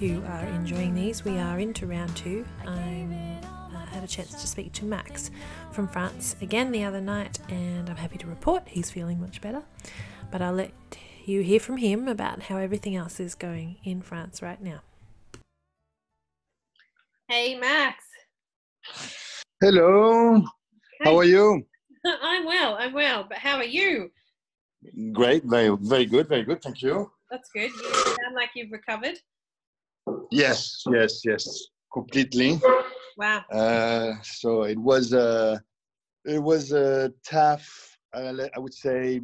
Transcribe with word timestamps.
you 0.00 0.22
are 0.28 0.44
enjoying 0.46 0.94
these. 0.94 1.24
We 1.24 1.38
are 1.38 1.58
into 1.58 1.86
round 1.86 2.16
two. 2.16 2.46
I 2.66 3.06
uh, 3.74 3.86
had 3.86 4.02
a 4.02 4.06
chance 4.06 4.30
to 4.30 4.46
speak 4.46 4.72
to 4.74 4.84
Max 4.86 5.30
from 5.72 5.88
France 5.88 6.36
again 6.40 6.72
the 6.72 6.84
other 6.84 7.02
night, 7.02 7.38
and 7.50 7.88
I'm 7.88 7.96
happy 7.96 8.16
to 8.18 8.26
report 8.26 8.62
he's 8.66 8.90
feeling 8.90 9.20
much 9.20 9.42
better. 9.42 9.62
But 10.30 10.40
I'll 10.40 10.54
let 10.54 10.72
you 11.26 11.42
hear 11.42 11.60
from 11.60 11.76
him 11.76 12.08
about 12.08 12.44
how 12.44 12.56
everything 12.56 12.96
else 12.96 13.20
is 13.20 13.34
going 13.34 13.76
in 13.84 14.00
France 14.00 14.40
right 14.40 14.60
now. 14.62 14.80
Hey, 17.28 17.58
Max. 17.58 18.02
Hello. 19.60 20.42
How 21.02 21.18
are 21.18 21.24
you? 21.24 21.62
I'm 22.06 22.46
well. 22.46 22.76
I'm 22.78 22.94
well. 22.94 23.26
But 23.28 23.38
how 23.38 23.56
are 23.56 23.64
you? 23.64 24.10
Great. 25.12 25.44
Very, 25.44 25.76
very 25.76 26.06
good. 26.06 26.28
Very 26.28 26.44
good. 26.44 26.62
Thank 26.62 26.80
you. 26.80 27.10
That's 27.30 27.50
good. 27.50 27.70
You 27.70 27.92
sound 27.92 28.34
like 28.34 28.50
you've 28.54 28.72
recovered. 28.72 29.18
Yes. 30.30 30.82
Yes. 30.90 31.20
Yes. 31.24 31.68
Completely. 31.92 32.60
Wow. 33.16 33.44
Uh, 33.52 34.14
so 34.22 34.62
it 34.62 34.78
was 34.78 35.12
a, 35.12 35.20
uh, 35.20 35.58
it 36.24 36.42
was 36.42 36.72
a 36.72 37.12
tough. 37.24 37.96
Uh, 38.12 38.32
I 38.54 38.58
would 38.58 38.74
say 38.74 39.20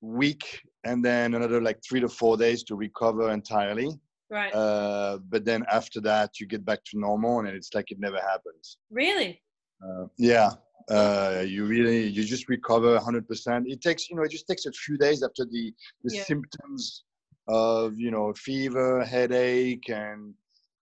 week 0.00 0.60
and 0.84 1.04
then 1.04 1.34
another 1.34 1.60
like 1.60 1.80
three 1.82 2.00
to 2.00 2.08
four 2.08 2.36
days 2.36 2.62
to 2.64 2.76
recover 2.76 3.30
entirely. 3.30 3.90
Right. 4.30 4.54
Uh, 4.54 5.18
but 5.28 5.44
then 5.44 5.64
after 5.70 6.00
that, 6.02 6.40
you 6.40 6.46
get 6.46 6.64
back 6.64 6.84
to 6.86 6.98
normal, 6.98 7.40
and 7.40 7.48
it's 7.48 7.74
like 7.74 7.90
it 7.90 8.00
never 8.00 8.18
happens. 8.18 8.78
Really? 8.90 9.40
Uh, 9.82 10.06
yeah. 10.18 10.50
Uh, 10.90 11.42
you 11.46 11.64
really 11.64 12.06
you 12.08 12.24
just 12.24 12.48
recover 12.48 12.98
100%. 12.98 13.64
It 13.66 13.80
takes 13.80 14.10
you 14.10 14.16
know 14.16 14.22
it 14.22 14.30
just 14.30 14.46
takes 14.46 14.66
a 14.66 14.72
few 14.72 14.98
days 14.98 15.22
after 15.22 15.44
the 15.44 15.72
the 16.02 16.14
yeah. 16.14 16.24
symptoms 16.24 17.04
of 17.48 17.98
you 17.98 18.10
know 18.10 18.32
fever, 18.34 19.04
headache, 19.04 19.88
and 19.88 20.34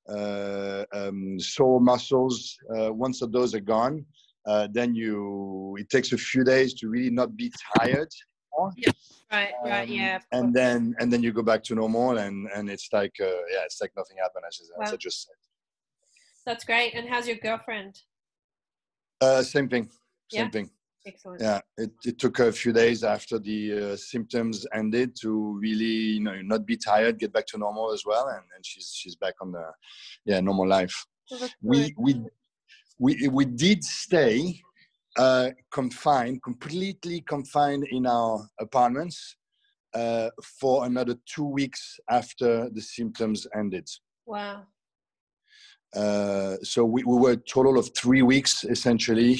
uh, 0.08 0.84
um, 0.92 1.38
sore 1.38 1.80
muscles. 1.80 2.56
Uh, 2.76 2.92
once 2.92 3.22
those 3.30 3.54
are 3.54 3.60
gone, 3.60 4.04
uh, 4.46 4.68
then 4.72 4.94
you 4.94 5.76
it 5.78 5.88
takes 5.90 6.12
a 6.12 6.18
few 6.18 6.44
days 6.44 6.74
to 6.74 6.88
really 6.88 7.10
not 7.10 7.36
be 7.36 7.52
tired. 7.78 8.08
Yeah. 8.76 8.90
Right. 9.32 9.52
Um, 9.64 9.70
right. 9.70 9.88
Yeah. 9.88 10.18
And 10.32 10.54
then 10.54 10.94
and 11.00 11.12
then 11.12 11.22
you 11.22 11.32
go 11.32 11.42
back 11.42 11.62
to 11.64 11.74
normal, 11.74 12.18
and 12.18 12.48
and 12.54 12.70
it's 12.70 12.88
like 12.92 13.14
uh, 13.20 13.24
yeah, 13.24 13.64
it's 13.64 13.80
like 13.80 13.92
nothing 13.96 14.16
happened. 14.22 14.44
As, 14.46 14.60
wow. 14.76 14.84
as 14.84 14.92
I 14.92 14.96
just 14.96 15.24
said. 15.24 15.34
That's 16.44 16.64
great. 16.64 16.94
And 16.94 17.08
how's 17.08 17.26
your 17.26 17.36
girlfriend? 17.36 18.00
Uh, 19.20 19.42
same 19.42 19.68
thing. 19.68 19.88
Same 20.30 20.46
yeah? 20.46 20.50
thing. 20.50 20.70
Excellent. 21.04 21.40
Yeah, 21.40 21.60
it, 21.76 21.90
it 22.04 22.18
took 22.18 22.38
her 22.38 22.48
a 22.48 22.52
few 22.52 22.72
days 22.72 23.02
after 23.02 23.38
the 23.38 23.92
uh, 23.92 23.96
symptoms 23.96 24.66
ended 24.72 25.16
to 25.22 25.58
really, 25.60 25.84
you 25.84 26.20
know, 26.20 26.40
not 26.42 26.64
be 26.64 26.76
tired, 26.76 27.18
get 27.18 27.32
back 27.32 27.46
to 27.48 27.58
normal 27.58 27.92
as 27.92 28.04
well, 28.06 28.28
and, 28.28 28.44
and 28.54 28.64
she's 28.64 28.92
she's 28.94 29.16
back 29.16 29.34
on 29.40 29.50
the, 29.50 29.64
yeah, 30.24 30.40
normal 30.40 30.68
life. 30.68 30.94
We 31.60 31.92
we 31.98 32.20
we 32.98 33.28
we 33.28 33.44
did 33.44 33.82
stay 33.82 34.60
uh, 35.18 35.50
confined, 35.72 36.42
completely 36.42 37.22
confined 37.22 37.84
in 37.90 38.06
our 38.06 38.48
apartments 38.60 39.36
uh, 39.94 40.30
for 40.60 40.86
another 40.86 41.16
two 41.26 41.46
weeks 41.46 41.98
after 42.08 42.70
the 42.70 42.80
symptoms 42.80 43.46
ended. 43.56 43.88
Wow. 44.24 44.66
Uh, 45.94 46.56
so 46.62 46.84
we, 46.84 47.02
we 47.04 47.16
were 47.16 47.32
a 47.32 47.36
total 47.36 47.78
of 47.78 47.90
three 47.94 48.22
weeks 48.22 48.64
essentially 48.64 49.38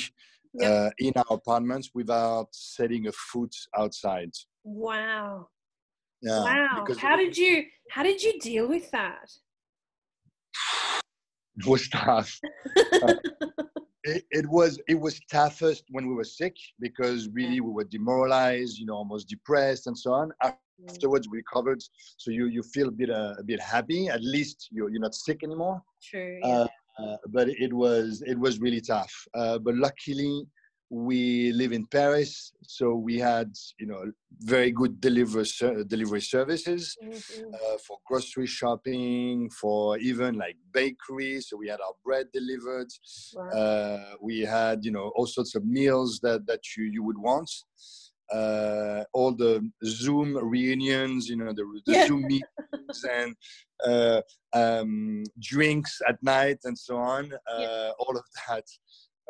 yep. 0.55 0.71
Uh, 0.71 0.91
in 0.99 1.13
our 1.17 1.37
apartments 1.37 1.91
without 1.95 2.49
setting 2.53 3.07
a 3.07 3.13
foot 3.13 3.55
outside. 3.77 4.31
Wow. 4.65 5.49
Yeah, 6.21 6.41
wow. 6.45 6.87
How 6.99 7.17
did 7.17 7.37
you 7.37 7.65
how 7.91 8.03
did 8.03 8.23
you 8.23 8.39
deal 8.39 8.69
with 8.69 8.91
that? 8.93 9.29
It 11.59 11.67
was 11.67 11.89
tough. 11.89 12.39
uh, 12.77 13.15
it, 14.05 14.25
it, 14.31 14.49
was 14.49 14.81
it 14.89 14.99
was 14.99 15.21
toughest 15.31 15.85
when 15.91 16.09
we 16.09 16.15
were 16.15 16.25
sick 16.25 16.57
because 16.81 17.29
really 17.29 17.61
we 17.61 17.71
were 17.71 17.85
demoralized, 17.85 18.79
you 18.79 18.87
know, 18.87 18.95
almost 18.95 19.29
depressed 19.29 19.87
and 19.87 19.99
so 19.99 20.13
on. 20.13 20.31
Afterwards, 20.89 21.29
we 21.29 21.39
recovered, 21.39 21.81
so 22.17 22.31
you 22.31 22.47
you 22.47 22.63
feel 22.63 22.89
a 22.89 22.91
bit 22.91 23.11
uh, 23.11 23.35
a 23.39 23.45
bit 23.45 23.61
happy. 23.61 24.09
At 24.09 24.23
least 24.23 24.69
you're 24.71 24.91
you're 24.91 25.01
not 25.01 25.15
sick 25.15 25.43
anymore. 25.45 25.83
True. 26.03 26.41
Uh, 26.43 26.49
yeah. 26.49 26.55
Uh, 26.55 26.67
but 27.29 27.49
it 27.49 27.73
was 27.73 28.23
it 28.27 28.39
was 28.39 28.61
really 28.61 28.81
tough. 28.81 29.13
Uh, 29.35 29.59
but 29.59 29.75
luckily, 29.77 30.47
we 30.91 31.53
live 31.53 31.73
in 31.73 31.87
Paris, 31.87 32.53
so 32.63 32.95
we 32.95 33.19
had 33.19 33.51
you 33.81 33.87
know 33.87 34.13
very 34.41 34.71
good 34.71 35.01
delivery 35.01 35.47
delivery 35.87 36.21
services 36.21 36.97
mm-hmm. 37.03 37.55
uh, 37.55 37.79
for 37.87 37.97
grocery 38.07 38.47
shopping, 38.47 39.49
for 39.51 39.97
even 39.99 40.35
like 40.35 40.57
bakery. 40.73 41.41
So 41.41 41.57
we 41.57 41.69
had 41.69 41.81
our 41.81 41.95
bread 42.05 42.27
delivered. 42.33 42.89
Wow. 43.35 43.49
Uh, 43.49 44.15
we 44.21 44.41
had 44.41 44.85
you 44.85 44.93
know 44.93 45.13
all 45.17 45.27
sorts 45.27 45.55
of 45.55 45.65
meals 45.65 46.21
that 46.23 46.47
that 46.47 46.61
you 46.77 46.85
you 46.85 47.03
would 47.03 47.19
want. 47.19 47.51
Uh, 48.33 49.05
all 49.13 49.33
the 49.33 49.69
Zoom 49.85 50.37
reunions, 50.37 51.29
you 51.29 51.37
know, 51.37 51.53
the, 51.53 51.65
the 51.87 51.93
yeah. 51.93 52.07
Zoom 52.07 52.23
meetings 52.23 53.05
and 53.13 53.35
uh, 53.87 54.23
um, 54.55 55.25
drinks 55.39 56.01
at 56.09 56.23
night 56.23 56.59
and 56.65 56.79
so 56.79 56.97
on. 56.97 57.33
Uh, 57.33 57.59
yeah. 57.59 57.91
All 57.99 58.17
of 58.17 58.25
that 58.49 58.65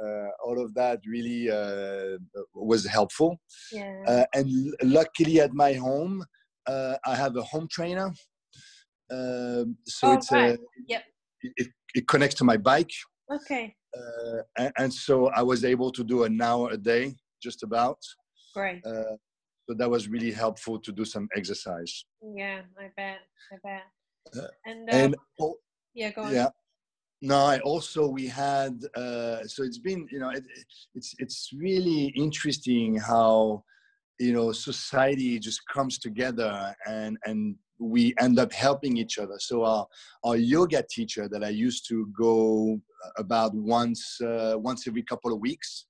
uh, 0.03 0.29
all 0.45 0.61
of 0.61 0.75
that 0.75 1.01
really 1.07 1.51
uh, 1.51 2.19
was 2.55 2.87
helpful. 2.87 3.39
Yeah. 3.71 4.03
Uh, 4.07 4.25
and 4.35 4.75
luckily 4.83 5.41
at 5.41 5.53
my 5.53 5.75
home, 5.75 6.25
I 6.67 7.15
have 7.15 7.37
a 7.37 7.43
home 7.43 7.69
trainer. 7.71 8.13
Um, 9.11 9.77
so 9.85 10.09
oh, 10.09 10.13
it's 10.15 10.33
right. 10.33 10.59
yep. 10.89 11.03
It, 11.43 11.69
it, 11.95 12.09
connects 12.09 12.37
to 12.37 12.45
my 12.45 12.57
bike. 12.57 12.91
Okay. 13.33 13.75
And, 14.57 14.73
and, 14.79 14.95
so 14.95 15.27
I 15.29 15.43
was 15.43 15.65
able 15.65 15.91
to 15.93 16.03
do 16.03 16.23
an 16.23 16.41
hour 16.41 16.71
a 16.71 16.79
day, 16.79 17.15
just 17.43 17.63
about. 17.63 17.99
Great. 18.55 18.85
so 18.85 19.75
that 19.77 19.89
was 19.89 20.09
really 20.09 20.33
helpful 20.33 20.79
to 20.79 20.93
do 20.93 21.05
some 21.05 21.29
exercise. 21.37 22.05
Yeah, 22.35 22.63
I 22.79 22.89
bet. 22.97 23.19
I 23.53 23.57
bet. 23.63 23.83
Uh, 24.37 24.47
and, 24.67 24.89
uh, 24.89 24.97
and 24.97 25.17
oh, 25.41 25.57
yeah, 25.95 26.11
go 26.11 26.23
on. 26.23 26.35
Yeah, 26.35 26.49
no 27.23 27.37
I 27.37 27.61
also 27.61 28.09
we 28.09 28.27
had 28.27 28.85
uh, 28.97 29.45
so 29.47 29.63
it's 29.63 29.79
been 29.79 30.07
you 30.11 30.19
know 30.19 30.31
it, 30.31 30.45
it's 30.95 31.15
it's 31.19 31.51
really 31.57 32.07
interesting 32.17 32.97
how 32.99 33.65
you 34.19 34.33
know 34.33 34.53
society 34.53 35.39
just 35.39 35.61
comes 35.73 35.99
together 35.99 36.75
and 36.87 37.17
and 37.25 37.57
we 37.79 38.15
end 38.21 38.39
up 38.39 38.53
helping 38.53 38.97
each 38.97 39.19
other 39.19 39.37
so 39.39 39.65
our 39.65 39.87
our 40.25 40.37
yoga 40.37 40.85
teacher 40.89 41.29
that 41.29 41.43
i 41.43 41.49
used 41.49 41.89
to 41.89 42.07
go 42.17 42.81
about 43.17 43.53
once 43.55 44.21
uh, 44.21 44.55
once 44.57 44.87
every 44.87 45.03
couple 45.03 45.33
of 45.33 45.41
weeks 45.41 45.87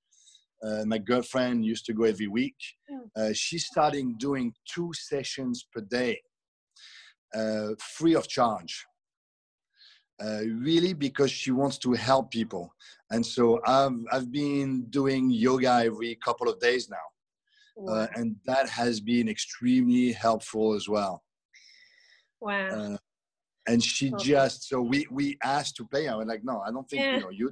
uh, 0.64 0.84
my 0.86 0.98
girlfriend 0.98 1.64
used 1.64 1.84
to 1.84 1.92
go 1.92 2.04
every 2.04 2.28
week 2.28 2.56
hmm. 2.88 2.98
uh, 3.16 3.32
she's 3.32 3.66
starting 3.66 4.16
doing 4.18 4.52
two 4.68 4.90
sessions 4.94 5.66
per 5.72 5.80
day 5.80 6.20
uh, 7.34 7.69
free 7.78 8.14
of 8.14 8.28
charge 8.28 8.87
uh, 10.22 10.40
really 10.58 10.92
because 10.92 11.31
she 11.31 11.50
wants 11.50 11.78
to 11.78 11.92
help 11.94 12.31
people. 12.31 12.72
And 13.10 13.25
so 13.25 13.60
I've, 13.66 13.98
I've 14.12 14.31
been 14.31 14.84
doing 14.90 15.31
yoga 15.31 15.82
every 15.84 16.16
couple 16.25 16.48
of 16.48 16.60
days 16.60 16.88
now. 16.88 16.96
Uh, 17.76 18.06
wow. 18.06 18.08
And 18.14 18.37
that 18.46 18.69
has 18.69 19.00
been 19.00 19.28
extremely 19.28 20.12
helpful 20.12 20.75
as 20.75 20.88
well. 20.88 21.22
Wow. 22.40 22.69
Uh, 22.69 22.96
and 23.66 23.82
she 23.82 24.12
just, 24.19 24.69
so 24.69 24.81
we, 24.81 25.06
we 25.10 25.38
asked 25.42 25.76
to 25.76 25.87
pay. 25.87 26.08
I 26.08 26.14
was 26.14 26.26
like, 26.26 26.42
no, 26.44 26.60
I 26.60 26.70
don't 26.70 26.88
think, 26.88 27.02
yeah. 27.02 27.16
you 27.16 27.20
know, 27.20 27.31
you 27.31 27.50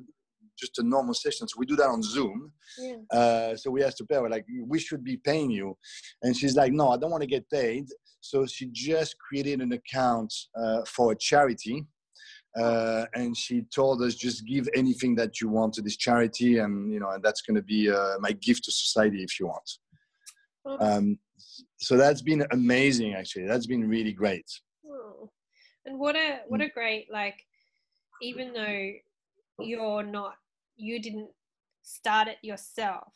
just 0.60 0.78
a 0.78 0.82
normal 0.82 1.14
session. 1.14 1.48
So 1.48 1.54
we 1.58 1.66
do 1.66 1.76
that 1.76 1.88
on 1.88 2.02
Zoom. 2.02 2.52
Yeah. 2.78 2.96
Uh, 3.10 3.56
so 3.56 3.70
we 3.70 3.82
asked 3.82 3.98
to 3.98 4.04
pay. 4.04 4.18
We're 4.18 4.28
like, 4.28 4.46
we 4.66 4.78
should 4.78 5.02
be 5.02 5.16
paying 5.16 5.50
you. 5.50 5.76
And 6.22 6.36
she's 6.36 6.56
like, 6.56 6.72
no, 6.72 6.90
I 6.90 6.96
don't 6.96 7.10
want 7.10 7.22
to 7.22 7.26
get 7.26 7.48
paid. 7.50 7.86
So 8.20 8.46
she 8.46 8.68
just 8.72 9.16
created 9.18 9.60
an 9.60 9.72
account 9.72 10.32
uh, 10.60 10.82
for 10.84 11.12
a 11.12 11.16
charity 11.16 11.86
uh, 12.56 13.04
and 13.14 13.36
she 13.36 13.62
told 13.74 14.02
us 14.02 14.14
just 14.14 14.46
give 14.46 14.68
anything 14.74 15.14
that 15.14 15.40
you 15.40 15.48
want 15.48 15.72
to 15.74 15.82
this 15.82 15.96
charity 15.96 16.58
and 16.58 16.92
you 16.92 16.98
know 16.98 17.10
and 17.10 17.22
that's 17.22 17.42
going 17.42 17.54
to 17.54 17.62
be 17.62 17.90
uh, 17.90 18.18
my 18.18 18.32
gift 18.32 18.64
to 18.64 18.72
society 18.72 19.22
if 19.22 19.38
you 19.38 19.46
want 19.46 20.80
um, 20.80 21.18
so 21.78 21.96
that's 21.96 22.22
been 22.22 22.44
amazing 22.50 23.14
actually 23.14 23.46
that's 23.46 23.66
been 23.66 23.88
really 23.88 24.12
great 24.12 24.46
oh. 24.86 25.30
and 25.86 25.98
what 25.98 26.16
a 26.16 26.40
what 26.48 26.60
a 26.60 26.68
great 26.68 27.06
like 27.12 27.40
even 28.20 28.52
though 28.52 28.90
you're 29.60 30.02
not 30.02 30.34
you 30.80 31.00
didn't 31.00 31.30
start 31.82 32.28
it 32.28 32.38
yourself. 32.42 33.12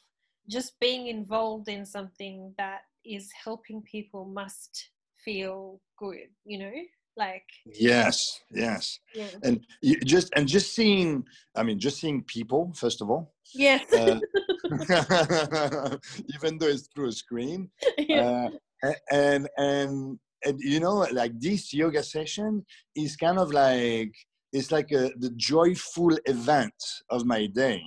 Just 0.48 0.78
being 0.78 1.06
involved 1.06 1.68
in 1.68 1.86
something 1.86 2.54
that 2.58 2.82
is 3.04 3.30
helping 3.32 3.82
people 3.82 4.24
must 4.24 4.90
feel 5.24 5.80
good 5.98 6.28
you 6.44 6.58
know? 6.58 6.72
Like 7.16 7.46
yes 7.64 8.40
yes. 8.50 8.98
yeah. 9.14 9.28
and 9.44 9.64
you 9.80 10.00
just 10.00 10.32
and 10.34 10.48
just 10.48 10.74
seeing 10.74 11.24
i 11.54 11.62
mean 11.62 11.78
just 11.78 12.00
seeing 12.00 12.22
people 12.24 12.72
first 12.74 13.00
of 13.00 13.08
all. 13.08 13.32
Yes 13.54 13.84
uh, 13.92 14.18
even 16.34 16.58
though 16.58 16.66
it's 16.66 16.88
through 16.94 17.08
a 17.08 17.12
screen. 17.12 17.70
Yeah. 17.98 18.48
uh, 18.82 18.92
and 19.10 19.48
and 19.56 20.18
and 20.44 20.60
you 20.60 20.80
know, 20.80 21.06
like 21.12 21.38
this 21.40 21.72
yoga 21.72 22.02
session 22.02 22.64
is 22.94 23.16
kind 23.16 23.38
of 23.38 23.50
like 23.50 24.14
it's 24.54 24.70
like 24.70 24.92
a, 24.92 25.10
the 25.18 25.30
joyful 25.36 26.16
event 26.26 26.80
of 27.10 27.26
my 27.26 27.46
day. 27.46 27.82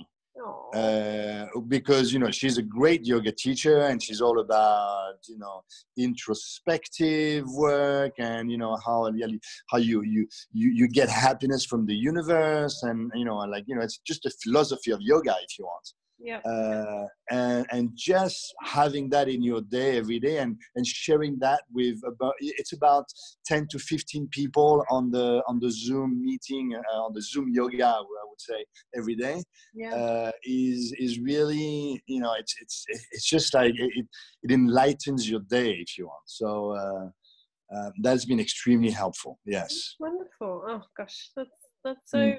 Uh, 0.72 1.46
because 1.66 2.12
you 2.12 2.18
know 2.18 2.30
she's 2.30 2.58
a 2.58 2.62
great 2.62 3.04
yoga 3.04 3.32
teacher 3.32 3.80
and 3.88 4.02
she's 4.02 4.20
all 4.20 4.38
about 4.38 5.14
you 5.26 5.38
know 5.38 5.62
introspective 5.96 7.44
work 7.54 8.12
and 8.18 8.50
you 8.52 8.58
know 8.58 8.76
how 8.84 9.04
really 9.06 9.40
how 9.70 9.78
you 9.78 10.02
you 10.02 10.28
you, 10.52 10.68
you 10.70 10.86
get 10.86 11.08
happiness 11.08 11.64
from 11.64 11.86
the 11.86 11.94
universe 11.94 12.82
and 12.82 13.10
you 13.14 13.24
know 13.24 13.38
like 13.38 13.64
you 13.66 13.74
know 13.74 13.82
it's 13.82 13.98
just 14.06 14.26
a 14.26 14.30
philosophy 14.42 14.90
of 14.90 15.00
yoga 15.00 15.34
if 15.42 15.58
you 15.58 15.64
want 15.64 15.92
yeah. 16.20 16.38
Uh, 16.38 17.06
and 17.30 17.66
and 17.70 17.90
just 17.94 18.54
having 18.62 19.08
that 19.10 19.28
in 19.28 19.42
your 19.42 19.60
day 19.60 19.96
every 19.96 20.18
day 20.18 20.38
and 20.38 20.56
and 20.74 20.86
sharing 20.86 21.38
that 21.38 21.60
with 21.72 21.96
about 22.06 22.34
it's 22.40 22.72
about 22.72 23.04
10 23.46 23.68
to 23.70 23.78
15 23.78 24.28
people 24.32 24.84
on 24.90 25.10
the 25.10 25.42
on 25.46 25.60
the 25.60 25.70
zoom 25.70 26.20
meeting 26.24 26.74
uh, 26.74 26.98
on 27.02 27.12
the 27.12 27.22
zoom 27.22 27.48
yoga 27.52 27.86
i 27.86 28.00
would 28.00 28.40
say 28.40 28.64
every 28.96 29.14
day 29.14 29.42
yeah. 29.74 29.94
uh, 29.94 30.32
is 30.44 30.92
is 30.98 31.20
really 31.20 32.02
you 32.06 32.20
know 32.20 32.34
it's 32.38 32.54
it's 32.60 32.84
it's 33.12 33.28
just 33.28 33.54
like 33.54 33.74
it 33.76 34.06
it 34.42 34.50
enlightens 34.50 35.28
your 35.28 35.40
day 35.40 35.70
if 35.72 35.98
you 35.98 36.06
want. 36.06 36.22
So 36.26 36.72
uh, 36.72 37.76
uh 37.76 37.90
that's 38.02 38.24
been 38.24 38.40
extremely 38.40 38.90
helpful. 38.90 39.38
Yes. 39.44 39.94
Wonderful. 40.00 40.64
Oh 40.68 40.82
gosh. 40.96 41.30
That's 41.36 41.50
that's 41.84 42.10
so 42.10 42.18
mm 42.18 42.36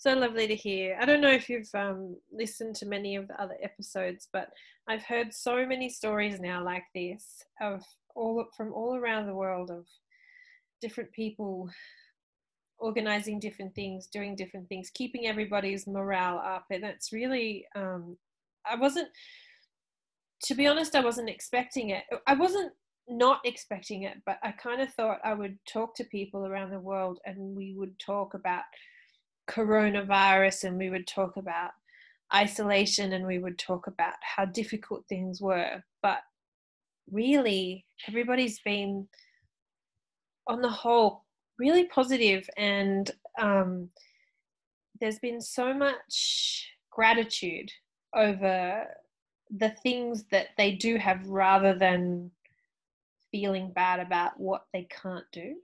so 0.00 0.14
lovely 0.14 0.46
to 0.46 0.56
hear. 0.56 0.96
I 0.98 1.04
don't 1.04 1.20
know 1.20 1.30
if 1.30 1.50
you've 1.50 1.68
um, 1.74 2.16
listened 2.32 2.74
to 2.76 2.86
many 2.86 3.16
of 3.16 3.28
the 3.28 3.38
other 3.40 3.56
episodes, 3.62 4.28
but 4.32 4.48
I've 4.88 5.02
heard 5.02 5.34
so 5.34 5.66
many 5.66 5.90
stories 5.90 6.40
now 6.40 6.64
like 6.64 6.84
this 6.94 7.44
of 7.60 7.84
all 8.14 8.46
from 8.56 8.72
all 8.72 8.96
around 8.96 9.26
the 9.26 9.34
world 9.34 9.70
of 9.70 9.84
different 10.80 11.12
people 11.12 11.68
organizing 12.78 13.38
different 13.38 13.74
things, 13.74 14.06
doing 14.06 14.34
different 14.34 14.70
things, 14.70 14.88
keeping 14.88 15.26
everybody's 15.26 15.86
morale 15.86 16.38
up, 16.38 16.64
and 16.70 16.82
that's 16.82 17.12
really. 17.12 17.66
Um, 17.76 18.16
I 18.64 18.76
wasn't, 18.76 19.08
to 20.44 20.54
be 20.54 20.66
honest, 20.66 20.94
I 20.94 21.04
wasn't 21.04 21.28
expecting 21.28 21.90
it. 21.90 22.04
I 22.26 22.32
wasn't 22.32 22.72
not 23.06 23.40
expecting 23.44 24.04
it, 24.04 24.16
but 24.24 24.38
I 24.42 24.52
kind 24.52 24.80
of 24.80 24.94
thought 24.94 25.18
I 25.22 25.34
would 25.34 25.58
talk 25.70 25.94
to 25.96 26.04
people 26.04 26.46
around 26.46 26.70
the 26.70 26.80
world 26.80 27.18
and 27.26 27.54
we 27.54 27.74
would 27.76 27.98
talk 27.98 28.32
about 28.34 28.62
coronavirus 29.50 30.64
and 30.64 30.78
we 30.78 30.90
would 30.90 31.06
talk 31.06 31.36
about 31.36 31.72
isolation 32.34 33.12
and 33.12 33.26
we 33.26 33.38
would 33.38 33.58
talk 33.58 33.86
about 33.86 34.14
how 34.22 34.44
difficult 34.44 35.04
things 35.08 35.40
were. 35.40 35.82
But 36.02 36.18
really, 37.10 37.84
everybody's 38.08 38.60
been, 38.60 39.08
on 40.46 40.62
the 40.62 40.68
whole, 40.68 41.24
really 41.58 41.84
positive 41.86 42.48
and 42.56 43.10
um, 43.38 43.88
there's 45.00 45.18
been 45.18 45.40
so 45.40 45.74
much 45.74 46.68
gratitude 46.90 47.70
over 48.14 48.84
the 49.56 49.70
things 49.82 50.24
that 50.30 50.48
they 50.56 50.72
do 50.72 50.96
have 50.96 51.26
rather 51.26 51.74
than 51.74 52.30
feeling 53.30 53.72
bad 53.72 54.00
about 54.00 54.38
what 54.38 54.66
they 54.72 54.86
can't 55.02 55.24
do. 55.32 55.56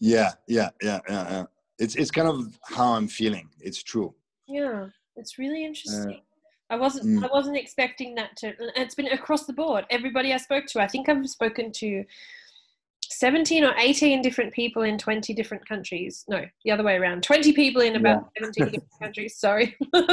Yeah, 0.00 0.32
yeah, 0.46 0.70
yeah, 0.82 1.00
yeah, 1.08 1.30
yeah 1.30 1.44
it's 1.78 1.94
it's 1.94 2.10
kind 2.10 2.28
of 2.28 2.58
how 2.64 2.94
I'm 2.94 3.08
feeling. 3.08 3.48
It's 3.60 3.82
true. 3.82 4.14
Yeah, 4.46 4.86
it's 5.16 5.38
really 5.38 5.64
interesting. 5.64 6.14
Uh, 6.14 6.74
I 6.74 6.76
wasn't 6.76 7.06
mm. 7.06 7.24
I 7.24 7.28
wasn't 7.32 7.56
expecting 7.56 8.14
that 8.16 8.36
to. 8.38 8.54
it's 8.76 8.94
been 8.94 9.08
across 9.08 9.46
the 9.46 9.52
board. 9.52 9.86
Everybody 9.90 10.32
I 10.32 10.38
spoke 10.38 10.66
to, 10.66 10.80
I 10.80 10.88
think 10.88 11.08
I've 11.08 11.28
spoken 11.28 11.72
to. 11.72 12.04
17 13.10 13.64
or 13.64 13.72
18 13.78 14.20
different 14.20 14.52
people 14.52 14.82
in 14.82 14.98
20 14.98 15.32
different 15.32 15.66
countries. 15.66 16.26
No, 16.28 16.44
the 16.62 16.70
other 16.70 16.84
way 16.84 16.96
around. 16.96 17.22
20 17.22 17.54
people 17.54 17.80
in 17.80 17.96
about 17.96 18.28
yeah. 18.38 18.50
17 18.52 18.64
different 18.66 19.00
countries. 19.00 19.38
Sorry. 19.38 19.74
yeah. 19.94 20.10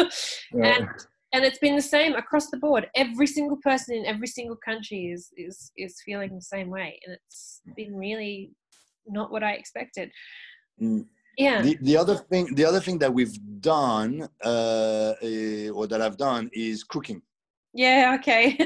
And 0.54 0.88
and 1.34 1.44
it's 1.44 1.58
been 1.60 1.76
the 1.76 1.82
same 1.82 2.16
across 2.16 2.50
the 2.50 2.58
board. 2.58 2.90
Every 2.96 3.28
single 3.28 3.58
person 3.58 3.96
in 3.96 4.06
every 4.06 4.28
single 4.28 4.56
country 4.56 5.08
is 5.08 5.30
is 5.36 5.74
is 5.76 6.02
feeling 6.06 6.36
the 6.36 6.42
same 6.42 6.70
way, 6.70 6.98
and 7.06 7.18
it's 7.18 7.62
been 7.76 7.94
really 7.94 8.52
not 9.06 9.30
what 9.30 9.44
I 9.44 9.54
expected. 9.54 10.10
Mm 10.82 11.06
yeah. 11.38 11.62
The, 11.62 11.78
the 11.82 11.98
other 11.98 12.16
thing 12.16 12.54
the 12.56 12.66
other 12.66 12.80
thing 12.80 12.98
that 13.00 13.14
we've 13.14 13.38
done 13.62 14.28
uh, 14.44 15.14
uh, 15.24 15.70
or 15.70 15.88
that 15.88 16.02
i've 16.02 16.18
done 16.18 16.50
is 16.54 16.84
cooking. 16.84 17.22
Yeah 17.74 18.16
okay. 18.20 18.58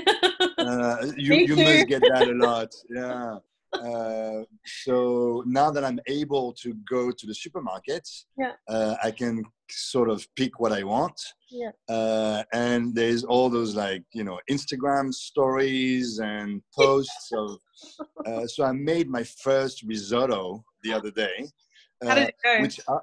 Uh, 0.58 1.08
you, 1.18 1.34
you 1.36 1.56
must 1.56 1.88
get 1.88 2.02
that 2.02 2.28
a 2.28 2.34
lot 2.48 2.70
yeah. 2.90 3.38
Uh, 3.72 4.44
so 4.66 5.44
now 5.46 5.70
that 5.70 5.84
i'm 5.84 6.00
able 6.08 6.52
to 6.54 6.74
go 6.90 7.12
to 7.12 7.28
the 7.28 7.36
supermarket 7.36 8.08
yeah. 8.36 8.54
uh, 8.68 8.96
i 9.04 9.12
can 9.12 9.44
sort 9.70 10.10
of 10.10 10.28
pick 10.36 10.60
what 10.60 10.72
i 10.72 10.84
want. 10.84 11.20
Yeah. 11.52 11.72
Uh, 11.88 12.44
and 12.54 12.96
there's 12.96 13.24
all 13.24 13.50
those 13.50 13.76
like 13.76 14.04
you 14.14 14.24
know 14.24 14.40
instagram 14.50 15.14
stories 15.14 16.20
and 16.20 16.62
posts 16.78 17.32
of 17.32 17.58
uh, 18.26 18.48
so 18.48 18.64
i 18.64 18.72
made 18.72 19.08
my 19.08 19.24
first 19.24 19.84
risotto 19.84 20.64
the 20.84 20.94
other 20.94 21.12
day 21.12 21.48
how 22.08 22.16
did 22.16 22.30
it 22.30 22.36
go? 22.44 22.62
Which 22.62 22.80
uh, 22.88 23.00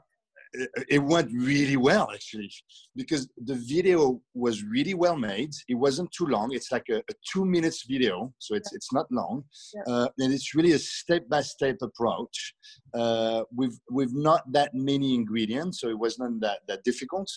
it 0.89 1.03
went 1.03 1.31
really 1.33 1.77
well 1.77 2.09
actually 2.13 2.51
because 2.95 3.29
the 3.45 3.55
video 3.55 4.21
was 4.35 4.63
really 4.63 4.95
well 4.95 5.17
made 5.17 5.51
it 5.69 5.75
wasn't 5.75 6.11
too 6.13 6.27
long 6.27 6.51
it's 6.53 6.73
like 6.73 6.87
a, 6.91 6.99
a 6.99 7.15
two 7.33 7.45
minutes 7.45 7.85
video 7.89 8.33
so 8.39 8.55
it's 8.55 8.73
it's 8.73 8.93
not 8.93 9.07
long 9.11 9.45
yeah. 9.75 9.93
uh, 9.93 10.09
and 10.19 10.33
it's 10.33 10.55
really 10.55 10.73
a 10.73 10.79
step-by-step 10.79 11.77
approach 11.83 12.55
uh, 12.95 13.43
with 13.55 13.79
with 13.91 14.11
not 14.15 14.43
that 14.53 14.73
many 14.75 15.15
ingredients 15.15 15.81
so 15.81 15.89
it 15.89 15.99
wasn't 15.99 16.41
that 16.41 16.61
that 16.69 16.83
difficult 16.85 17.31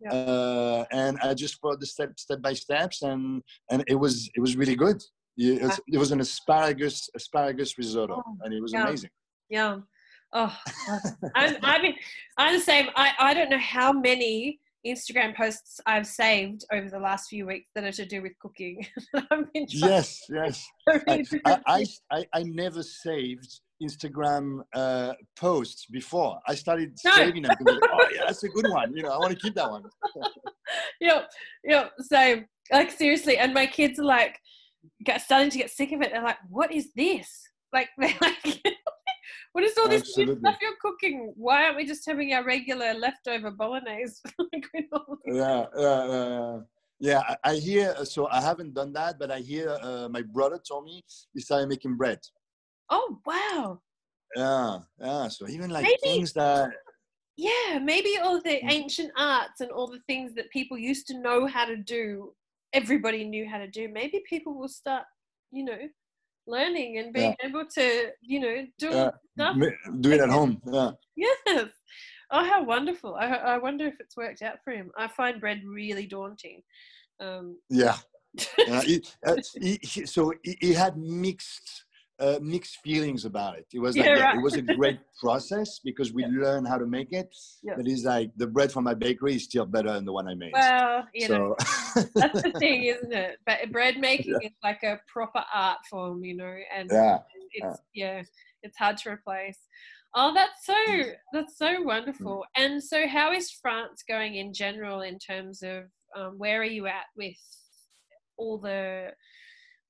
yeah. 0.00 0.12
uh, 0.12 0.84
and 0.92 1.18
i 1.22 1.34
just 1.34 1.60
followed 1.60 1.80
the 1.80 1.86
step 1.86 2.18
step 2.18 2.40
by 2.40 2.52
steps 2.52 3.02
and 3.02 3.42
and 3.70 3.84
it 3.88 3.96
was 3.96 4.30
it 4.34 4.40
was 4.40 4.56
really 4.56 4.76
good 4.76 5.02
it 5.36 5.62
was, 5.62 5.80
it 5.88 5.98
was 5.98 6.12
an 6.12 6.20
asparagus 6.20 7.08
asparagus 7.16 7.76
risotto 7.78 8.22
oh, 8.24 8.36
and 8.42 8.54
it 8.54 8.60
was 8.60 8.72
yeah. 8.72 8.86
amazing 8.86 9.10
yeah 9.48 9.78
Oh, 10.34 10.56
I'm, 11.34 11.56
I 11.62 11.82
mean, 11.82 11.94
I'm 12.38 12.56
the 12.56 12.62
same. 12.62 12.88
I, 12.96 13.12
I 13.18 13.34
don't 13.34 13.50
know 13.50 13.58
how 13.58 13.92
many 13.92 14.60
Instagram 14.86 15.36
posts 15.36 15.80
I've 15.86 16.06
saved 16.06 16.64
over 16.72 16.88
the 16.88 16.98
last 16.98 17.28
few 17.28 17.46
weeks 17.46 17.70
that 17.74 17.84
are 17.84 17.92
to 17.92 18.06
do 18.06 18.22
with 18.22 18.32
cooking. 18.40 18.86
yes, 19.68 20.22
yes. 20.30 20.66
I, 20.88 21.24
I, 21.66 21.86
I, 22.10 22.26
I, 22.34 22.42
never 22.44 22.82
saved 22.82 23.60
Instagram 23.82 24.60
uh, 24.74 25.12
posts 25.36 25.86
before. 25.86 26.40
I 26.48 26.54
started 26.54 26.96
no. 27.04 27.12
saving 27.12 27.42
them. 27.42 27.56
Like, 27.60 27.78
oh, 27.92 28.06
yeah, 28.14 28.22
that's 28.26 28.42
a 28.42 28.48
good 28.48 28.68
one. 28.70 28.96
You 28.96 29.02
know, 29.02 29.10
I 29.10 29.18
want 29.18 29.32
to 29.32 29.38
keep 29.38 29.54
that 29.54 29.70
one. 29.70 29.84
yep, 31.00 31.30
yep. 31.64 31.92
Same. 32.00 32.46
Like 32.72 32.90
seriously, 32.90 33.38
and 33.38 33.54
my 33.54 33.66
kids 33.66 33.98
are 33.98 34.04
like, 34.04 34.38
starting 35.18 35.50
to 35.50 35.58
get 35.58 35.70
sick 35.70 35.92
of 35.92 36.00
it. 36.00 36.10
They're 36.12 36.22
like, 36.22 36.38
"What 36.48 36.72
is 36.72 36.92
this?" 36.94 37.28
Like 37.72 37.88
they're 37.98 38.14
like. 38.20 38.62
What 39.52 39.64
is 39.64 39.76
all 39.78 39.88
this 39.88 40.02
Absolutely. 40.02 40.40
stuff 40.40 40.56
you're 40.60 40.76
cooking? 40.80 41.32
Why 41.36 41.64
aren't 41.64 41.76
we 41.76 41.86
just 41.86 42.06
having 42.06 42.32
our 42.32 42.44
regular 42.44 42.94
leftover 42.94 43.50
bolognese? 43.50 44.20
yeah, 45.26 45.66
yeah, 45.76 46.06
yeah. 46.06 46.58
Yeah, 47.02 47.34
I 47.42 47.56
hear. 47.56 47.96
So 48.04 48.28
I 48.28 48.40
haven't 48.40 48.74
done 48.74 48.92
that, 48.92 49.18
but 49.18 49.32
I 49.32 49.40
hear 49.40 49.76
uh, 49.82 50.08
my 50.08 50.22
brother 50.22 50.60
told 50.66 50.84
me 50.84 51.02
he 51.34 51.40
started 51.40 51.68
making 51.68 51.96
bread. 51.96 52.20
Oh 52.90 53.18
wow! 53.26 53.80
Yeah, 54.36 54.78
yeah. 55.00 55.26
So 55.26 55.48
even 55.48 55.70
like 55.70 55.82
maybe, 55.82 55.98
things 56.00 56.32
that. 56.34 56.70
Yeah, 57.36 57.80
maybe 57.82 58.18
all 58.22 58.40
the 58.40 58.60
mm. 58.60 58.70
ancient 58.70 59.10
arts 59.18 59.60
and 59.60 59.72
all 59.72 59.88
the 59.88 59.98
things 60.06 60.34
that 60.34 60.50
people 60.50 60.78
used 60.78 61.08
to 61.08 61.18
know 61.18 61.46
how 61.46 61.64
to 61.64 61.76
do, 61.76 62.34
everybody 62.72 63.24
knew 63.24 63.48
how 63.48 63.58
to 63.58 63.68
do. 63.68 63.88
Maybe 63.88 64.22
people 64.28 64.54
will 64.54 64.68
start, 64.68 65.04
you 65.50 65.64
know, 65.64 65.78
learning 66.46 66.98
and 66.98 67.12
being 67.12 67.34
yeah. 67.40 67.48
able 67.48 67.64
to, 67.66 68.10
you 68.20 68.40
know, 68.40 68.66
do 68.78 68.90
yeah. 68.90 69.10
stuff. 69.34 69.56
Do 70.00 70.12
it 70.12 70.20
at 70.20 70.28
home. 70.28 70.60
Yeah. 70.66 70.90
Yes. 71.16 71.68
Oh, 72.34 72.44
how 72.44 72.64
wonderful! 72.64 73.14
I, 73.14 73.26
I 73.26 73.58
wonder 73.58 73.86
if 73.86 74.00
it's 74.00 74.16
worked 74.16 74.40
out 74.40 74.56
for 74.64 74.72
him. 74.72 74.90
I 74.96 75.06
find 75.06 75.38
bread 75.38 75.60
really 75.66 76.06
daunting. 76.06 76.62
Um, 77.20 77.58
yeah. 77.68 77.96
he, 78.82 79.04
uh, 79.26 79.36
he, 79.60 79.78
he, 79.82 80.06
so 80.06 80.32
he, 80.42 80.72
had 80.72 80.96
mixed 80.96 81.84
uh, 82.22 82.38
mixed 82.40 82.78
feelings 82.78 83.24
about 83.24 83.58
it. 83.58 83.66
It 83.72 83.80
was 83.80 83.96
like, 83.96 84.06
yeah, 84.06 84.16
yeah, 84.16 84.36
it 84.36 84.42
was 84.42 84.54
a 84.54 84.62
great 84.62 85.00
process 85.20 85.80
because 85.80 86.12
we 86.12 86.22
yeah. 86.22 86.28
learned 86.40 86.68
how 86.68 86.78
to 86.78 86.86
make 86.86 87.12
it. 87.12 87.34
Yeah. 87.64 87.74
But 87.76 87.88
it's 87.88 88.04
like 88.04 88.30
the 88.36 88.46
bread 88.46 88.70
from 88.70 88.84
my 88.84 88.94
bakery 88.94 89.34
is 89.34 89.44
still 89.44 89.66
better 89.66 89.92
than 89.92 90.04
the 90.04 90.12
one 90.12 90.28
I 90.28 90.34
made. 90.34 90.52
Well, 90.52 91.08
you 91.12 91.26
so. 91.26 91.38
know, 91.38 91.56
that's 92.14 92.42
the 92.42 92.54
thing, 92.58 92.84
isn't 92.84 93.12
it? 93.12 93.38
But 93.44 93.72
bread 93.72 93.98
making 93.98 94.38
is 94.40 94.52
like 94.62 94.84
a 94.84 95.00
proper 95.12 95.42
art 95.52 95.78
form, 95.90 96.22
you 96.22 96.36
know, 96.36 96.56
and 96.74 96.88
yeah, 96.92 97.18
it's 97.52 97.80
yeah, 97.92 98.22
it's 98.62 98.78
hard 98.78 98.98
to 98.98 99.10
replace. 99.10 99.58
Oh, 100.14 100.32
that's 100.32 100.64
so 100.64 100.74
that's 101.32 101.58
so 101.58 101.82
wonderful. 101.82 102.44
Mm. 102.56 102.64
And 102.64 102.84
so, 102.84 103.08
how 103.08 103.32
is 103.32 103.50
France 103.50 104.04
going 104.08 104.36
in 104.36 104.52
general 104.52 105.00
in 105.00 105.18
terms 105.18 105.62
of 105.62 105.84
um, 106.16 106.38
where 106.38 106.60
are 106.60 106.64
you 106.64 106.86
at 106.86 107.06
with 107.16 107.36
all 108.36 108.58
the 108.58 109.10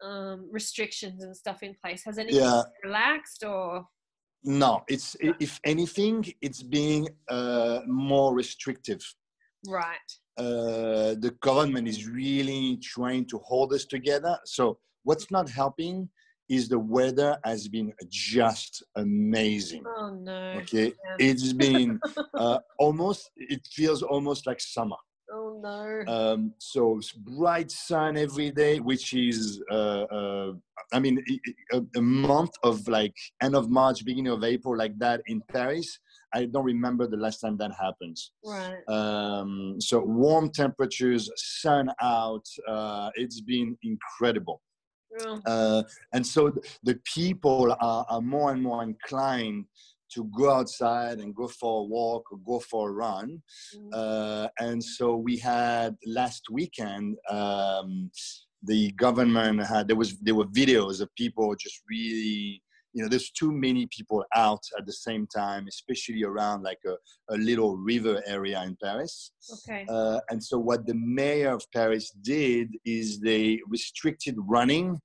um, 0.02 0.48
restrictions 0.50 1.22
and 1.22 1.36
stuff 1.36 1.62
in 1.62 1.74
place? 1.82 2.04
Has 2.04 2.18
anything 2.18 2.42
Yeah. 2.42 2.62
relaxed 2.84 3.44
or? 3.44 3.86
No, 4.44 4.82
it's 4.88 5.16
if 5.20 5.60
anything, 5.64 6.24
it's 6.40 6.62
being 6.62 7.08
uh, 7.28 7.80
more 7.86 8.34
restrictive. 8.34 9.02
Right. 9.66 10.10
Uh, 10.36 11.14
the 11.24 11.36
government 11.40 11.86
is 11.86 12.08
really 12.08 12.78
trying 12.82 13.26
to 13.26 13.38
hold 13.38 13.72
us 13.72 13.84
together. 13.84 14.36
So 14.44 14.78
what's 15.04 15.30
not 15.30 15.48
helping 15.48 16.08
is 16.48 16.68
the 16.68 16.78
weather 16.78 17.38
has 17.44 17.68
been 17.68 17.92
just 18.08 18.82
amazing. 18.96 19.84
Oh 19.86 20.10
no. 20.10 20.54
Okay, 20.56 20.86
Yeah. 20.86 21.16
it's 21.18 21.52
been 21.52 22.00
uh, 22.34 22.58
almost. 22.78 23.30
It 23.36 23.66
feels 23.70 24.02
almost 24.02 24.46
like 24.46 24.60
summer. 24.60 24.96
No. 25.62 26.02
Um, 26.08 26.52
so 26.58 27.00
bright 27.18 27.70
sun 27.70 28.16
every 28.16 28.50
day, 28.50 28.80
which 28.80 29.14
is, 29.14 29.62
uh, 29.70 30.02
uh, 30.18 30.52
I 30.92 30.98
mean, 30.98 31.22
a, 31.72 31.80
a 31.96 32.02
month 32.02 32.50
of 32.64 32.88
like 32.88 33.14
end 33.40 33.54
of 33.54 33.70
March, 33.70 34.04
beginning 34.04 34.32
of 34.32 34.42
April, 34.42 34.76
like 34.76 34.98
that 34.98 35.22
in 35.26 35.40
Paris. 35.52 35.98
I 36.34 36.46
don't 36.46 36.64
remember 36.64 37.06
the 37.06 37.16
last 37.18 37.38
time 37.40 37.56
that 37.58 37.72
happens. 37.78 38.32
right. 38.44 38.82
Um, 38.88 39.76
so 39.80 40.00
warm 40.00 40.50
temperatures, 40.50 41.30
sun 41.36 41.90
out. 42.00 42.44
Uh, 42.66 43.10
it's 43.14 43.40
been 43.40 43.76
incredible. 43.82 44.60
Oh, 45.20 45.40
Uh, 45.44 45.82
and 46.14 46.26
so 46.26 46.50
th- 46.50 46.78
the 46.82 46.98
people 47.04 47.76
are, 47.80 48.06
are 48.08 48.22
more 48.22 48.50
and 48.52 48.62
more 48.62 48.82
inclined 48.82 49.66
to 50.14 50.24
go 50.36 50.50
outside 50.50 51.18
and 51.20 51.34
go 51.34 51.48
for 51.48 51.80
a 51.80 51.84
walk 51.84 52.24
or 52.32 52.38
go 52.46 52.58
for 52.60 52.90
a 52.90 52.92
run. 52.92 53.42
mm, 53.76 53.88
Uh, 53.92 54.48
and 54.60 54.82
so 54.82 55.16
we 55.16 55.36
had 55.36 55.96
last 56.06 56.42
weekend, 56.50 57.16
um, 57.30 58.10
the 58.62 58.92
government 58.92 59.56
had, 59.66 59.88
there 59.88 59.96
was, 59.96 60.18
there 60.20 60.34
were 60.34 60.46
videos 60.46 61.00
of 61.00 61.08
people 61.16 61.54
just 61.56 61.78
really, 61.90 62.62
you 62.94 63.02
know, 63.02 63.08
there's 63.08 63.30
too 63.30 63.50
many 63.50 63.86
people 63.96 64.22
out 64.36 64.62
at 64.78 64.84
the 64.86 64.92
same 64.92 65.26
time, 65.26 65.66
especially 65.66 66.22
around 66.24 66.62
like 66.62 66.82
a, 66.86 66.94
a 67.34 67.36
little 67.36 67.76
river 67.76 68.22
area 68.26 68.62
in 68.68 68.76
Paris. 68.82 69.32
okay. 69.54 69.86
Uh, 69.88 70.20
and 70.30 70.42
so 70.44 70.58
what 70.58 70.86
the 70.86 70.94
mayor 70.94 71.52
of 71.52 71.64
Paris 71.72 72.10
did 72.22 72.68
is 72.84 73.18
they 73.20 73.60
restricted 73.68 74.36
running. 74.56 75.00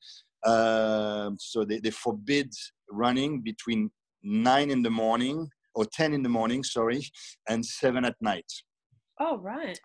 Um 0.46 1.38
so 1.40 1.66
they, 1.66 1.80
they 1.80 1.90
forbid 1.90 2.50
running 2.92 3.42
between 3.42 3.90
nine 4.24 4.72
in 4.72 4.82
the 4.82 4.90
morning 4.90 5.50
or 5.76 5.86
10 5.86 6.14
in 6.14 6.24
the 6.24 6.30
morning, 6.30 6.64
sorry, 6.64 7.04
and 7.50 7.66
seven 7.66 8.04
at 8.06 8.16
night. 8.22 8.52
oh 9.20 9.38
right. 9.38 9.80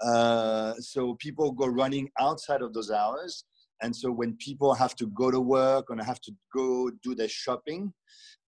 Uh, 0.00 0.74
so 0.78 1.16
people 1.18 1.50
go 1.50 1.66
running 1.66 2.08
outside 2.20 2.62
of 2.62 2.72
those 2.72 2.90
hours. 2.90 3.44
And 3.82 3.94
so 3.94 4.10
when 4.10 4.36
people 4.36 4.74
have 4.74 4.94
to 4.96 5.06
go 5.08 5.30
to 5.30 5.40
work 5.40 5.86
and 5.88 6.00
have 6.00 6.20
to 6.20 6.32
go 6.54 6.90
do 7.02 7.14
their 7.14 7.28
shopping, 7.28 7.92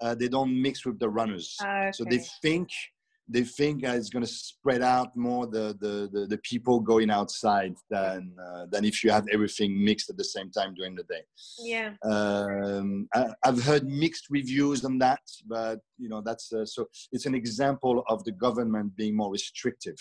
uh, 0.01 0.15
they 0.15 0.29
don't 0.29 0.61
mix 0.61 0.85
with 0.85 0.99
the 0.99 1.09
runners. 1.09 1.57
Okay. 1.61 1.91
So 1.93 2.05
they 2.09 2.21
think 2.43 2.69
they 3.31 3.45
think 3.45 3.85
it's 3.85 4.11
going 4.11 4.25
to 4.25 4.31
spread 4.31 4.83
out 4.83 5.17
more 5.17 5.47
the, 5.47 5.77
the, 5.81 6.11
the, 6.13 6.27
the 6.27 6.39
people 6.39 6.81
going 6.81 7.11
outside 7.11 7.75
than 7.89 8.33
uh, 8.45 8.67
than 8.71 8.85
if 8.85 9.05
you 9.05 9.11
have 9.11 9.27
everything 9.33 9.83
mixed 9.83 10.11
at 10.11 10.17
the 10.17 10.25
same 10.25 10.51
time 10.51 10.75
during 10.75 10.95
the 10.95 11.05
day. 11.05 11.23
yeah. 11.61 11.91
Um, 12.05 13.09
I, 13.15 13.27
I've 13.45 13.63
heard 13.63 13.87
mixed 13.87 14.27
reviews 14.31 14.85
on 14.85 14.99
that, 14.99 15.21
but 15.47 15.81
you 15.99 16.09
know 16.09 16.21
that's 16.21 16.53
uh, 16.53 16.65
so 16.65 16.87
it's 17.13 17.27
an 17.27 17.35
example 17.35 18.05
of 18.09 18.25
the 18.25 18.33
government 18.33 18.97
being 18.97 19.17
more 19.17 19.31
restrictive. 19.31 19.99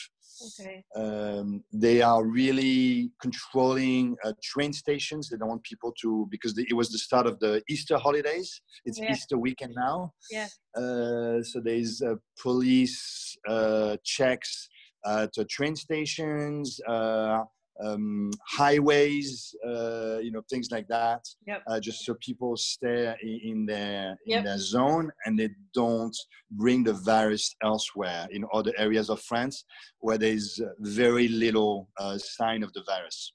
Okay. 0.47 0.83
Um, 0.95 1.63
they 1.71 2.01
are 2.01 2.23
really 2.25 3.11
controlling 3.21 4.15
uh, 4.23 4.33
train 4.43 4.73
stations. 4.73 5.29
They 5.29 5.37
don't 5.37 5.49
want 5.49 5.63
people 5.63 5.93
to 6.01 6.27
because 6.29 6.53
the, 6.55 6.65
it 6.69 6.73
was 6.73 6.89
the 6.89 6.97
start 6.97 7.27
of 7.27 7.39
the 7.39 7.61
Easter 7.69 7.97
holidays. 7.97 8.61
It's 8.85 8.99
Yeah. 8.99 9.11
Easter 9.11 9.37
weekend 9.37 9.73
now. 9.75 10.13
Yeah. 10.31 10.47
Uh, 10.75 11.41
so 11.43 11.59
there's 11.63 12.01
uh, 12.01 12.15
police 12.41 13.37
uh, 13.47 13.97
checks 14.03 14.69
at 15.05 15.33
train 15.49 15.75
stations, 15.75 16.79
uh, 16.87 17.43
um, 17.83 18.31
highways, 18.47 19.55
uh, 19.65 20.17
you 20.19 20.31
know, 20.31 20.41
things 20.49 20.69
like 20.71 20.87
that. 20.87 21.21
Yep. 21.47 21.63
Uh, 21.67 21.79
just 21.79 22.05
so 22.05 22.15
people 22.19 22.55
stay 22.57 23.15
in, 23.21 23.39
in 23.43 23.65
their 23.65 24.11
in 24.25 24.37
Yep. 24.39 24.43
their 24.45 24.57
zone 24.57 25.11
and 25.25 25.39
they 25.39 25.49
don't 25.73 26.15
bring 26.51 26.83
the 26.83 26.93
virus 26.93 27.55
elsewhere 27.63 28.27
in 28.31 28.45
other 28.53 28.73
areas 28.77 29.09
of 29.09 29.21
France 29.21 29.65
where 29.99 30.17
there's 30.17 30.59
uh, 30.59 30.69
very 30.79 31.27
little 31.27 31.89
uh, 31.99 32.17
sign 32.17 32.63
of 32.63 32.73
the 32.73 32.83
virus. 32.85 33.33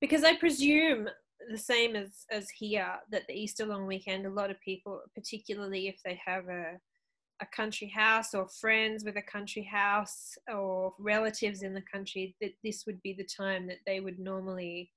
Because 0.00 0.24
I 0.24 0.36
presume 0.36 1.08
the 1.50 1.58
same 1.58 1.94
as 1.96 2.24
as 2.30 2.48
here 2.50 2.92
that 3.10 3.26
the 3.28 3.34
Easter 3.34 3.66
long 3.66 3.86
weekend, 3.86 4.26
a 4.26 4.30
lot 4.30 4.50
of 4.50 4.60
people, 4.60 5.00
particularly 5.14 5.88
if 5.88 5.96
they 6.04 6.18
have 6.24 6.48
a 6.48 6.78
a 7.44 7.56
country 7.60 7.88
house 8.04 8.30
or 8.38 8.44
friends 8.62 8.98
with 9.06 9.16
a 9.16 9.22
country 9.36 9.64
house 9.80 10.18
or 10.56 10.92
relatives 10.98 11.62
in 11.66 11.72
the 11.78 11.84
country, 11.94 12.24
that 12.40 12.54
this 12.64 12.78
would 12.86 13.00
be 13.02 13.12
the 13.14 13.28
time 13.42 13.62
that 13.70 13.82
they 13.86 13.98
would 14.04 14.18
normally 14.18 14.90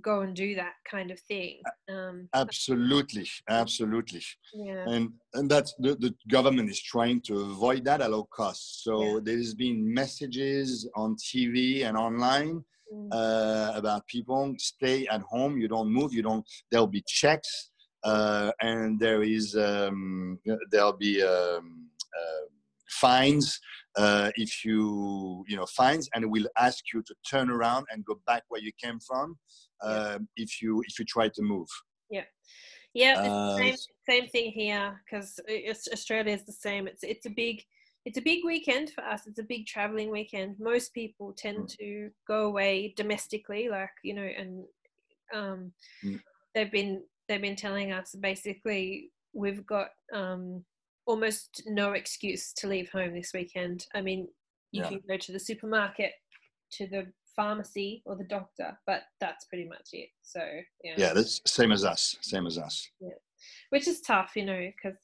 go 0.00 0.20
and 0.24 0.34
do 0.36 0.54
that 0.54 0.74
kind 0.94 1.10
of 1.10 1.18
thing. 1.32 1.54
Um, 1.94 2.28
Absolutely, 2.34 3.26
absolutely. 3.48 4.22
yeah. 4.66 4.84
and 4.92 5.04
and 5.36 5.46
that's 5.54 5.72
the, 5.84 5.92
the 6.04 6.12
government 6.36 6.68
is 6.74 6.80
trying 6.94 7.20
to 7.28 7.34
avoid 7.50 7.80
that 7.88 8.00
at 8.06 8.12
all 8.16 8.28
costs 8.40 8.68
so 8.86 8.94
Yeah. 9.02 9.20
there's 9.26 9.54
been 9.64 9.78
messages 10.02 10.70
on 11.02 11.08
tv 11.16 11.54
and 11.86 11.96
online 12.08 12.54
Mm. 12.92 13.08
uh, 13.20 13.72
about 13.80 14.06
people 14.14 14.40
stay 14.72 14.98
at 15.14 15.22
home 15.32 15.52
you 15.62 15.68
don't 15.74 15.90
move 15.98 16.10
you 16.18 16.22
don't 16.28 16.44
there'll 16.70 16.94
be 16.98 17.02
checks 17.20 17.52
uh, 18.04 18.52
and 18.60 18.98
there 19.00 19.22
is 19.22 19.56
um, 19.56 20.38
there'll 20.70 20.92
be 20.92 21.22
um, 21.22 21.88
uh, 22.16 22.44
fines 22.90 23.58
uh, 23.96 24.30
if 24.36 24.64
you 24.64 25.44
you 25.48 25.56
know 25.56 25.66
fines 25.66 26.08
and 26.14 26.24
it 26.24 26.28
will 26.28 26.48
ask 26.58 26.92
you 26.92 27.02
to 27.02 27.14
turn 27.28 27.50
around 27.50 27.86
and 27.90 28.04
go 28.04 28.20
back 28.26 28.42
where 28.48 28.60
you 28.60 28.72
came 28.82 28.98
from 29.00 29.38
Yeah. 29.82 30.14
um, 30.14 30.28
if 30.36 30.62
you 30.62 30.82
if 30.86 30.98
you 30.98 31.04
try 31.04 31.28
to 31.28 31.42
move 31.42 31.68
Yeah, 32.94 33.18
it's 33.24 33.34
Uh, 33.34 33.56
same 33.58 33.76
same 34.08 34.28
thing 34.28 34.52
here 34.52 35.02
because 35.04 35.40
Australia 35.92 36.32
is 36.32 36.44
the 36.44 36.52
same. 36.52 36.86
It's 36.86 37.02
it's 37.02 37.26
a 37.26 37.30
big 37.30 37.64
it's 38.04 38.18
a 38.18 38.22
big 38.22 38.44
weekend 38.44 38.90
for 38.90 39.02
us. 39.02 39.26
It's 39.26 39.40
a 39.40 39.42
big 39.54 39.66
traveling 39.66 40.10
weekend. 40.10 40.56
Most 40.60 40.94
people 40.94 41.32
tend 41.32 41.58
Mm. 41.58 41.76
to 41.78 42.10
go 42.28 42.46
away 42.46 42.94
domestically, 42.96 43.68
like 43.68 43.90
you 44.04 44.14
know, 44.14 44.30
and 44.40 44.64
um, 45.34 45.72
Mm. 46.04 46.20
they've 46.54 46.70
been 46.70 47.02
they've 47.28 47.40
been 47.40 47.56
telling 47.56 47.92
us 47.92 48.14
basically 48.14 49.10
we've 49.32 49.66
got 49.66 49.88
um, 50.12 50.64
almost 51.06 51.62
no 51.66 51.92
excuse 51.92 52.52
to 52.54 52.68
leave 52.68 52.90
home 52.90 53.14
this 53.14 53.32
weekend. 53.34 53.86
I 53.94 54.00
mean, 54.00 54.28
you 54.72 54.82
Yeah. 54.82 54.88
can 54.88 55.00
go 55.08 55.16
to 55.16 55.32
the 55.32 55.38
supermarket, 55.40 56.12
to 56.72 56.86
the 56.86 57.12
pharmacy, 57.36 58.02
or 58.06 58.16
the 58.16 58.24
doctor, 58.24 58.78
but 58.86 59.02
that's 59.20 59.46
pretty 59.46 59.66
much 59.66 59.88
it. 59.92 60.08
So 60.22 60.40
yeah 60.82 60.94
yeah 60.96 61.12
that's 61.12 61.40
same 61.46 61.72
as 61.72 61.84
us 61.84 62.16
same 62.20 62.46
as 62.46 62.58
us 62.58 62.88
Yeah, 63.00 63.18
which 63.70 63.88
is 63.88 64.00
tough, 64.00 64.32
you 64.36 64.44
know, 64.44 64.70
because 64.76 64.98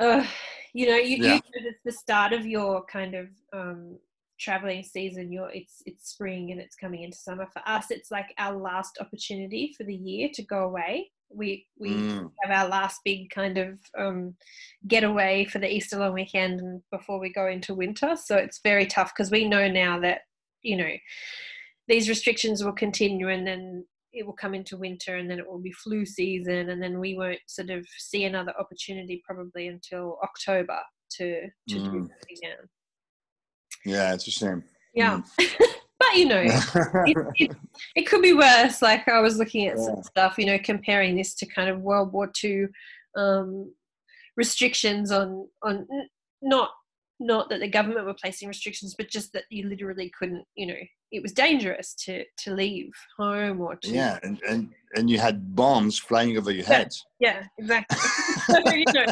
uh, 0.00 0.24
you 0.72 0.88
know 0.88 0.96
you, 0.96 1.16
Yeah. 1.16 1.34
you 1.34 1.40
it's 1.54 1.80
the 1.84 1.92
start 1.92 2.32
of 2.32 2.46
your 2.46 2.84
kind 2.86 3.14
of 3.14 3.28
um, 3.52 3.98
traveling 4.40 4.82
season. 4.82 5.30
You're 5.30 5.50
it's 5.50 5.82
it's 5.86 6.10
spring 6.10 6.50
and 6.50 6.60
it's 6.60 6.76
coming 6.76 7.02
into 7.02 7.16
summer. 7.18 7.46
For 7.52 7.62
us, 7.66 7.90
it's 7.90 8.10
like 8.10 8.26
our 8.38 8.56
last 8.56 8.98
opportunity 9.00 9.74
for 9.76 9.84
the 9.84 9.94
year 9.94 10.28
to 10.34 10.42
go 10.44 10.64
away. 10.64 11.10
We 11.32 11.66
we 11.78 11.90
Mm. 11.90 12.32
have 12.42 12.50
our 12.64 12.68
last 12.68 13.00
big 13.04 13.30
kind 13.30 13.58
of 13.58 13.78
um, 13.96 14.34
getaway 14.88 15.44
for 15.44 15.60
the 15.60 15.72
Easter 15.72 15.96
long 15.98 16.14
weekend 16.14 16.60
and 16.60 16.82
before 16.90 17.20
we 17.20 17.32
go 17.32 17.46
into 17.46 17.74
winter. 17.74 18.16
So 18.16 18.36
it's 18.36 18.60
very 18.64 18.86
tough 18.86 19.12
because 19.14 19.30
we 19.30 19.46
know 19.48 19.68
now 19.68 20.00
that 20.00 20.22
you 20.62 20.76
know 20.76 20.90
these 21.88 22.08
restrictions 22.08 22.64
will 22.64 22.72
continue 22.72 23.28
and 23.28 23.46
then 23.46 23.84
it 24.12 24.26
will 24.26 24.32
come 24.34 24.54
into 24.54 24.76
winter 24.76 25.16
and 25.16 25.30
then 25.30 25.38
it 25.38 25.46
will 25.48 25.60
be 25.60 25.72
flu 25.72 26.04
season 26.04 26.70
and 26.70 26.82
then 26.82 26.98
we 26.98 27.14
won't 27.16 27.38
sort 27.46 27.70
of 27.70 27.86
see 27.98 28.24
another 28.24 28.52
opportunity 28.58 29.22
probably 29.24 29.68
until 29.68 30.18
October 30.24 30.78
to 31.10 31.42
to 31.68 31.78
do 31.80 31.90
Mm. 31.90 32.08
that 32.08 32.26
again. 32.30 32.68
Yeah, 33.84 34.14
it's 34.14 34.26
a 34.26 34.30
shame. 34.30 34.64
Yeah. 34.94 35.20
but 36.00 36.14
you 36.14 36.26
know, 36.26 36.42
it, 36.44 37.16
it, 37.36 37.56
it 37.96 38.02
could 38.02 38.22
be 38.22 38.32
worse. 38.32 38.82
Like 38.82 39.08
I 39.08 39.20
was 39.20 39.36
looking 39.36 39.66
at 39.66 39.78
some 39.78 40.02
stuff, 40.02 40.36
you 40.38 40.46
know, 40.46 40.58
comparing 40.58 41.16
this 41.16 41.34
to 41.36 41.46
kind 41.46 41.68
of 41.68 41.80
World 41.80 42.12
War 42.12 42.30
Two 42.32 42.68
um, 43.16 43.72
restrictions 44.36 45.12
on 45.12 45.48
on 45.62 45.86
not 46.42 46.70
not 47.20 47.50
that 47.50 47.60
the 47.60 47.68
government 47.68 48.06
were 48.06 48.14
placing 48.14 48.48
restrictions, 48.48 48.94
but 48.96 49.10
just 49.10 49.32
that 49.34 49.44
you 49.50 49.68
literally 49.68 50.10
couldn't, 50.18 50.44
you 50.54 50.66
know, 50.66 50.80
it 51.12 51.22
was 51.22 51.32
dangerous 51.32 51.94
to 51.94 52.24
to 52.38 52.54
leave 52.54 52.92
home 53.18 53.60
or 53.60 53.76
to 53.76 53.90
yeah, 53.90 54.18
and, 54.22 54.40
and 54.48 54.70
and 54.94 55.08
you 55.08 55.18
had 55.18 55.54
bombs 55.54 55.98
flying 55.98 56.36
over 56.36 56.50
your 56.50 56.64
head. 56.64 56.92
Yeah, 57.20 57.42
exactly. 57.58 57.98
you 58.78 58.84
know, 58.94 59.04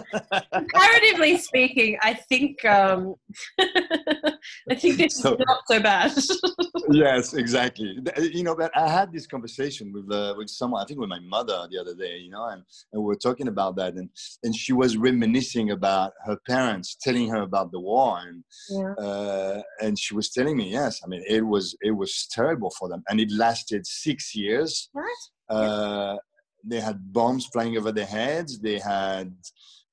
comparatively 0.52 1.36
speaking, 1.36 1.98
I 2.02 2.14
think 2.14 2.64
um, 2.64 3.14
I 3.60 4.74
think 4.74 4.96
this 4.96 5.16
so, 5.16 5.34
is 5.34 5.40
not 5.46 5.60
so 5.70 5.80
bad. 5.80 6.12
yes, 6.90 7.34
exactly. 7.34 7.98
You 8.18 8.44
know, 8.44 8.56
but 8.56 8.74
I 8.76 8.88
had 8.88 9.12
this 9.12 9.26
conversation 9.26 9.92
with 9.92 10.10
uh, 10.10 10.34
with 10.36 10.48
someone, 10.48 10.82
I 10.82 10.86
think 10.86 11.00
with 11.00 11.10
my 11.10 11.20
mother 11.20 11.68
the 11.70 11.78
other 11.78 11.94
day. 11.94 12.16
You 12.16 12.30
know, 12.30 12.46
and, 12.46 12.62
and 12.92 13.02
we 13.02 13.06
were 13.06 13.16
talking 13.16 13.48
about 13.48 13.76
that, 13.76 13.94
and 13.94 14.08
and 14.42 14.56
she 14.56 14.72
was 14.72 14.96
reminiscing 14.96 15.70
about 15.70 16.12
her 16.24 16.38
parents 16.48 16.96
telling 17.00 17.28
her 17.28 17.42
about 17.42 17.72
the 17.72 17.80
war, 17.80 18.20
and 18.26 18.42
yeah. 18.70 18.92
uh, 18.94 19.62
and 19.82 19.98
she 19.98 20.14
was 20.14 20.30
telling 20.30 20.56
me, 20.56 20.70
yes, 20.70 21.00
I 21.04 21.08
mean, 21.08 21.22
it 21.28 21.46
was 21.46 21.76
it 21.82 21.92
was 21.92 22.26
terrible 22.30 22.70
for 22.78 22.88
them, 22.88 23.02
and 23.10 23.20
it 23.20 23.30
lasted 23.30 23.86
six 23.86 24.34
years. 24.34 24.88
What? 24.92 25.04
Uh, 25.48 26.16
they 26.64 26.80
had 26.80 27.12
bombs 27.12 27.46
flying 27.46 27.76
over 27.76 27.92
their 27.92 28.06
heads. 28.06 28.58
They 28.58 28.78
had, 28.78 29.34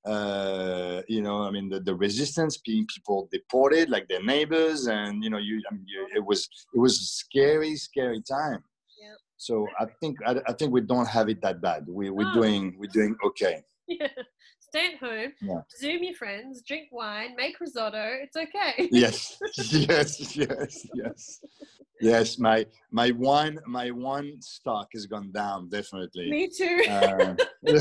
uh, 0.06 1.02
you 1.08 1.22
know, 1.22 1.44
I 1.44 1.52
mean, 1.52 1.70
the, 1.70 1.80
the 1.80 1.96
resistance 1.96 2.58
being 2.58 2.86
people 2.88 3.30
deported 3.32 3.90
like 3.90 4.08
their 4.08 4.24
neighbors, 4.24 4.88
and 4.88 5.24
you 5.24 5.30
know, 5.30 5.38
you, 5.38 5.62
I 5.70 5.74
mean, 5.74 5.86
you, 5.88 6.08
it 6.16 6.26
was 6.26 6.48
it 6.74 6.80
was 6.80 7.00
a 7.00 7.06
scary, 7.06 7.76
scary 7.76 8.22
time. 8.22 8.64
Yeah. 9.02 9.16
So 9.38 9.68
I 9.80 9.86
think 10.00 10.18
I, 10.26 10.42
I, 10.48 10.54
think 10.54 10.74
we 10.74 10.82
don't 10.82 11.08
have 11.08 11.30
it 11.30 11.42
that 11.42 11.62
bad. 11.62 11.86
We 11.88 12.10
we're 12.10 12.30
oh. 12.30 12.34
doing 12.34 12.76
we're 12.78 12.92
doing 12.92 13.16
okay. 13.26 13.64
Yeah. 13.88 14.08
Stay 14.60 14.94
at 14.94 15.00
home. 15.00 15.32
Yeah. 15.42 15.62
Zoom 15.80 16.04
your 16.04 16.16
friends. 16.16 16.64
Drink 16.64 16.88
wine. 16.92 17.36
Make 17.36 17.60
risotto. 17.60 18.18
It's 18.24 18.36
okay. 18.36 18.90
yes. 18.92 19.38
Yes. 19.72 20.36
Yes. 20.36 20.88
Yes 20.96 21.40
yes 22.02 22.38
my 22.40 22.66
my 22.92 23.10
one 23.12 23.60
my 23.66 23.92
one 23.92 24.42
stock 24.42 24.88
has 24.94 25.06
gone 25.06 25.32
down 25.32 25.70
definitely. 25.70 26.30
Me 26.30 26.50
too. 26.50 26.84
Uh, 26.90 27.36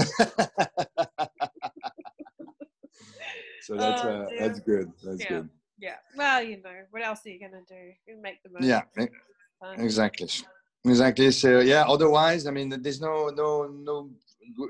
so 3.62 3.76
that's 3.76 4.04
oh, 4.04 4.08
uh, 4.08 4.26
that's 4.38 4.60
good 4.60 4.92
that's 5.02 5.20
yeah. 5.20 5.28
good. 5.28 5.48
yeah. 5.78 5.96
Well 6.16 6.42
you 6.42 6.62
know 6.62 6.70
what 6.90 7.02
else 7.02 7.20
are 7.26 7.30
you 7.30 7.40
gonna 7.40 7.62
do? 7.68 7.92
You 8.06 8.20
make 8.20 8.42
the 8.42 8.50
most 8.50 8.64
yeah 8.64 8.82
exactly. 9.78 10.28
Exactly 10.86 11.30
so 11.30 11.60
yeah 11.60 11.84
otherwise 11.88 12.46
i 12.46 12.50
mean 12.50 12.68
there's 12.68 13.00
no 13.00 13.30
no 13.34 13.66
no 13.66 14.10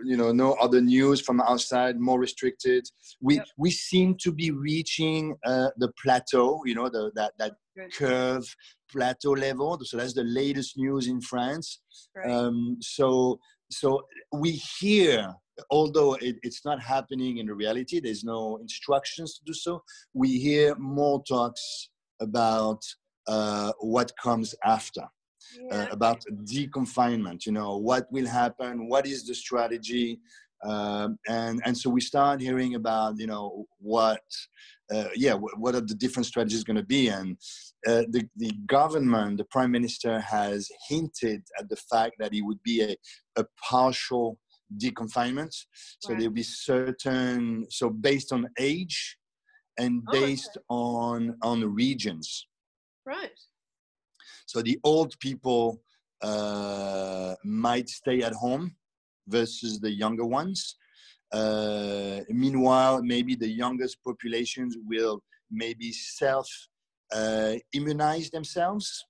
you 0.04 0.16
know 0.16 0.32
no 0.32 0.54
other 0.54 0.80
news 0.80 1.20
from 1.20 1.40
outside 1.40 1.98
more 1.98 2.18
restricted 2.20 2.84
we 3.20 3.36
yep. 3.36 3.46
we 3.56 3.70
seem 3.70 4.16
to 4.16 4.32
be 4.32 4.50
reaching 4.50 5.36
uh, 5.44 5.68
the 5.78 5.90
plateau 6.02 6.62
you 6.64 6.74
know 6.74 6.88
the 6.88 7.10
that 7.14 7.32
that 7.38 7.52
Good. 7.76 7.92
curve 7.94 8.56
plateau 8.90 9.32
level 9.32 9.78
so 9.82 9.96
that's 9.96 10.14
the 10.14 10.24
latest 10.24 10.76
news 10.76 11.08
in 11.08 11.20
france 11.20 11.80
right. 12.14 12.30
um, 12.30 12.76
so 12.80 13.38
so 13.70 14.02
we 14.32 14.52
hear 14.80 15.34
although 15.70 16.14
it, 16.14 16.36
it's 16.42 16.64
not 16.64 16.82
happening 16.82 17.38
in 17.38 17.46
reality 17.46 18.00
there's 18.00 18.24
no 18.24 18.56
instructions 18.58 19.34
to 19.34 19.44
do 19.44 19.54
so 19.54 19.82
we 20.12 20.38
hear 20.38 20.74
more 20.76 21.22
talks 21.28 21.90
about 22.20 22.80
uh, 23.26 23.72
what 23.80 24.12
comes 24.22 24.54
after 24.64 25.02
uh, 25.70 25.86
about 25.90 26.22
deconfinement 26.44 27.46
you 27.46 27.52
know 27.52 27.76
what 27.76 28.10
will 28.10 28.26
happen 28.26 28.88
what 28.88 29.06
is 29.06 29.26
the 29.26 29.34
strategy 29.34 30.18
um, 30.64 31.18
and 31.28 31.60
and 31.64 31.76
so 31.76 31.90
we 31.90 32.00
start 32.00 32.40
hearing 32.40 32.74
about 32.74 33.18
you 33.18 33.26
know 33.26 33.66
what 33.78 34.22
uh, 34.92 35.08
yeah 35.14 35.34
what 35.34 35.74
are 35.74 35.80
the 35.80 35.94
different 35.94 36.26
strategies 36.26 36.64
going 36.64 36.76
to 36.76 36.82
be 36.82 37.08
and 37.08 37.36
uh, 37.86 38.02
the, 38.10 38.26
the 38.36 38.52
government 38.66 39.38
the 39.38 39.44
prime 39.44 39.70
minister 39.70 40.20
has 40.20 40.68
hinted 40.88 41.42
at 41.58 41.68
the 41.68 41.76
fact 41.76 42.14
that 42.18 42.32
it 42.32 42.42
would 42.42 42.62
be 42.62 42.82
a, 42.82 42.96
a 43.40 43.44
partial 43.62 44.38
deconfinement 44.78 45.54
so 46.00 46.10
right. 46.10 46.18
there'll 46.18 46.32
be 46.32 46.42
certain 46.42 47.66
so 47.70 47.90
based 47.90 48.32
on 48.32 48.48
age 48.58 49.18
and 49.78 50.02
based 50.10 50.56
oh, 50.70 51.14
okay. 51.14 51.28
on 51.28 51.36
on 51.42 51.74
regions 51.74 52.46
right 53.04 53.38
so 54.46 54.62
the 54.62 54.78
old 54.84 55.18
people 55.20 55.80
uh, 56.22 57.34
might 57.44 57.88
stay 57.88 58.22
at 58.22 58.32
home 58.32 58.74
versus 59.28 59.80
the 59.80 59.90
younger 59.90 60.24
ones. 60.24 60.76
Uh, 61.32 62.20
meanwhile, 62.28 63.02
maybe 63.02 63.34
the 63.34 63.48
youngest 63.48 63.98
populations 64.04 64.76
will 64.86 65.22
maybe 65.50 65.92
self 65.92 66.48
uh, 67.14 67.54
immunize 67.72 68.30
themselves 68.30 69.04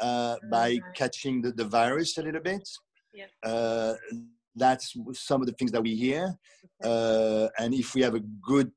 uh, 0.00 0.36
by 0.50 0.74
mm-hmm. 0.74 0.92
catching 0.94 1.42
the, 1.42 1.52
the 1.52 1.64
virus 1.64 2.18
a 2.18 2.22
little 2.22 2.40
bit. 2.40 2.68
Yeah. 3.12 3.26
Uh, 3.42 3.94
that's 4.56 4.94
some 5.12 5.40
of 5.40 5.46
the 5.46 5.52
things 5.54 5.72
that 5.72 5.82
we 5.82 5.94
hear. 5.94 6.34
Uh, 6.82 7.48
and 7.58 7.74
if 7.74 7.94
we 7.94 8.02
have 8.02 8.14
a 8.14 8.20
good 8.42 8.70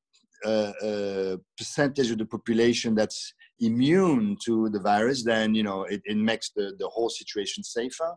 percentage 1.57 2.11
of 2.11 2.17
the 2.17 2.25
population 2.25 2.93
that's 2.93 3.33
immune 3.65 4.37
to 4.45 4.69
the 4.69 4.79
virus, 4.79 5.23
then 5.23 5.55
you 5.55 5.63
know 5.63 5.83
it, 5.83 6.01
it 6.05 6.17
makes 6.17 6.51
the, 6.55 6.73
the 6.79 6.87
whole 6.87 7.09
situation 7.09 7.63
safer. 7.63 8.13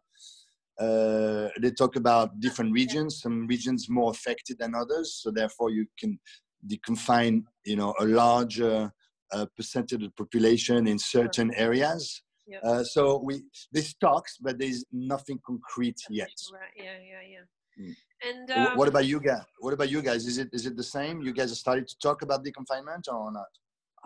Uh, 0.78 1.48
they 1.61 1.70
talk 1.70 1.96
about 1.96 2.38
different 2.40 2.72
regions, 2.72 3.20
some 3.22 3.46
regions 3.46 3.88
more 3.88 4.11
affected 4.11 4.59
than 4.59 4.74
others, 4.74 5.20
so 5.22 5.30
therefore 5.30 5.70
you 5.70 5.87
can 5.98 6.18
deconfine 6.66 7.42
you 7.64 7.76
know 7.76 7.94
a 8.00 8.04
larger 8.04 8.92
uh, 9.32 9.46
percentage 9.56 10.02
of 10.02 10.11
the 10.11 10.11
population 10.11 10.87
in 10.87 10.98
certain 10.98 11.52
areas. 11.54 12.22
Yep. 12.46 12.61
Uh, 12.62 12.85
so 12.85 13.20
we 13.24 13.42
this 13.72 13.94
talks, 13.94 14.38
but 14.40 14.59
there's 14.59 14.85
nothing 14.92 15.38
concrete 15.44 16.00
yet. 16.11 16.30
Right. 16.52 16.76
Yeah. 16.76 16.98
Yeah. 17.12 17.24
Yeah. 17.32 17.87
Mm. 17.87 17.94
And 18.22 18.50
um, 18.50 18.76
what 18.76 18.88
about 18.88 19.04
you 19.04 19.20
guys? 19.20 19.42
What 19.59 19.74
about 19.74 19.90
you 19.90 20.00
guys? 20.00 20.26
Is 20.26 20.38
it 20.38 20.48
is 20.52 20.66
it 20.66 20.76
the 20.76 20.82
same? 20.82 21.22
You 21.22 21.32
guys 21.32 21.59
started 21.59 21.88
to 21.88 21.98
talk 21.98 22.22
about 22.22 22.44
deconfinement 22.44 23.09
or 23.09 23.32
not? 23.32 23.48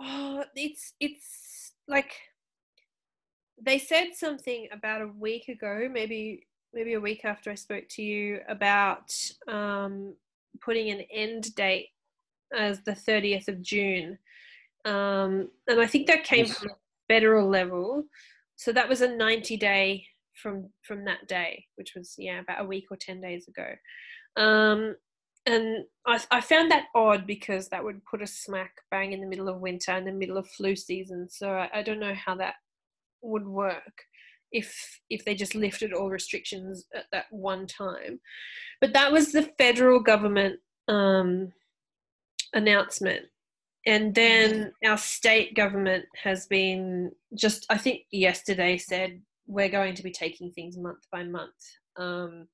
Oh, 0.00 0.44
it's 0.54 0.94
it's 1.00 1.72
like 1.86 2.12
they 3.62 3.78
said 3.78 4.08
something 4.14 4.68
about 4.72 5.02
a 5.02 5.08
week 5.18 5.48
ago, 5.48 5.88
maybe 5.90 6.46
maybe 6.72 6.94
a 6.94 7.00
week 7.00 7.24
after 7.24 7.50
I 7.50 7.56
spoke 7.56 7.84
to 7.90 8.02
you 8.02 8.40
about 8.48 9.12
um, 9.48 10.14
putting 10.60 10.90
an 10.90 11.02
end 11.12 11.54
date 11.54 11.88
as 12.56 12.80
the 12.82 12.92
30th 12.92 13.48
of 13.48 13.60
June. 13.60 14.18
Um, 14.84 15.50
and 15.68 15.80
I 15.80 15.86
think 15.86 16.06
that 16.06 16.24
came 16.24 16.46
from 16.46 16.70
a 16.70 16.74
federal 17.08 17.48
level. 17.48 18.04
So 18.56 18.72
that 18.72 18.88
was 18.88 19.00
a 19.00 19.16
90 19.16 19.56
day 19.56 20.06
from 20.34 20.70
from 20.82 21.04
that 21.04 21.28
day, 21.28 21.66
which 21.76 21.94
was 21.94 22.14
yeah 22.18 22.40
about 22.40 22.62
a 22.62 22.68
week 22.68 22.86
or 22.90 22.96
10 22.96 23.20
days 23.20 23.48
ago. 23.48 23.66
Um, 24.36 24.96
and 25.46 25.84
I, 26.06 26.20
I 26.30 26.40
found 26.40 26.70
that 26.70 26.86
odd 26.94 27.26
because 27.26 27.68
that 27.68 27.82
would 27.82 28.04
put 28.04 28.22
us 28.22 28.32
smack 28.32 28.72
bang 28.90 29.12
in 29.12 29.20
the 29.20 29.26
middle 29.26 29.48
of 29.48 29.60
winter, 29.60 29.92
in 29.96 30.04
the 30.04 30.12
middle 30.12 30.36
of 30.36 30.48
flu 30.48 30.76
season. 30.76 31.28
So 31.30 31.50
I, 31.50 31.70
I 31.74 31.82
don't 31.82 32.00
know 32.00 32.14
how 32.14 32.34
that 32.36 32.54
would 33.22 33.46
work 33.46 34.04
if 34.52 35.00
if 35.08 35.24
they 35.24 35.34
just 35.34 35.54
lifted 35.54 35.92
all 35.92 36.10
restrictions 36.10 36.86
at 36.94 37.04
that 37.12 37.26
one 37.30 37.66
time. 37.66 38.20
But 38.80 38.92
that 38.92 39.12
was 39.12 39.32
the 39.32 39.50
federal 39.58 40.00
government 40.00 40.60
um, 40.88 41.52
announcement. 42.52 43.26
And 43.86 44.14
then 44.14 44.72
our 44.84 44.98
state 44.98 45.56
government 45.56 46.04
has 46.22 46.46
been 46.46 47.12
just, 47.34 47.64
I 47.70 47.78
think 47.78 48.02
yesterday 48.10 48.76
said, 48.76 49.22
we're 49.46 49.70
going 49.70 49.94
to 49.94 50.02
be 50.02 50.12
taking 50.12 50.52
things 50.52 50.76
month 50.76 51.06
by 51.10 51.24
month 51.24 51.54
um, 51.96 52.46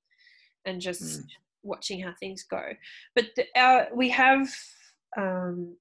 and 0.65 0.81
just 0.81 1.03
mm 1.03 1.25
watching 1.67 2.01
how 2.01 2.13
things 2.19 2.45
go. 2.45 2.63
But 3.15 3.27
the, 3.37 3.47
our, 3.57 3.89
we 3.95 4.09
have 4.11 4.49
um, 5.17 5.77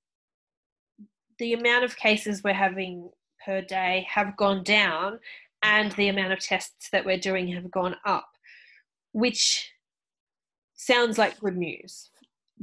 the 1.39 1.53
amount 1.53 1.83
of 1.83 1.97
cases 1.97 2.43
we're 2.43 2.53
having 2.53 3.09
per 3.45 3.61
day 3.61 4.07
have 4.09 4.35
gone 4.37 4.63
down, 4.63 5.19
and 5.63 5.91
the 5.93 6.09
amount 6.09 6.33
of 6.33 6.39
tests 6.39 6.89
that 6.91 7.05
we're 7.05 7.17
doing 7.17 7.47
have 7.49 7.71
gone 7.71 7.95
up, 8.05 8.29
which 9.13 9.71
sounds 10.75 11.17
like 11.17 11.39
good 11.39 11.57
news. 11.57 12.09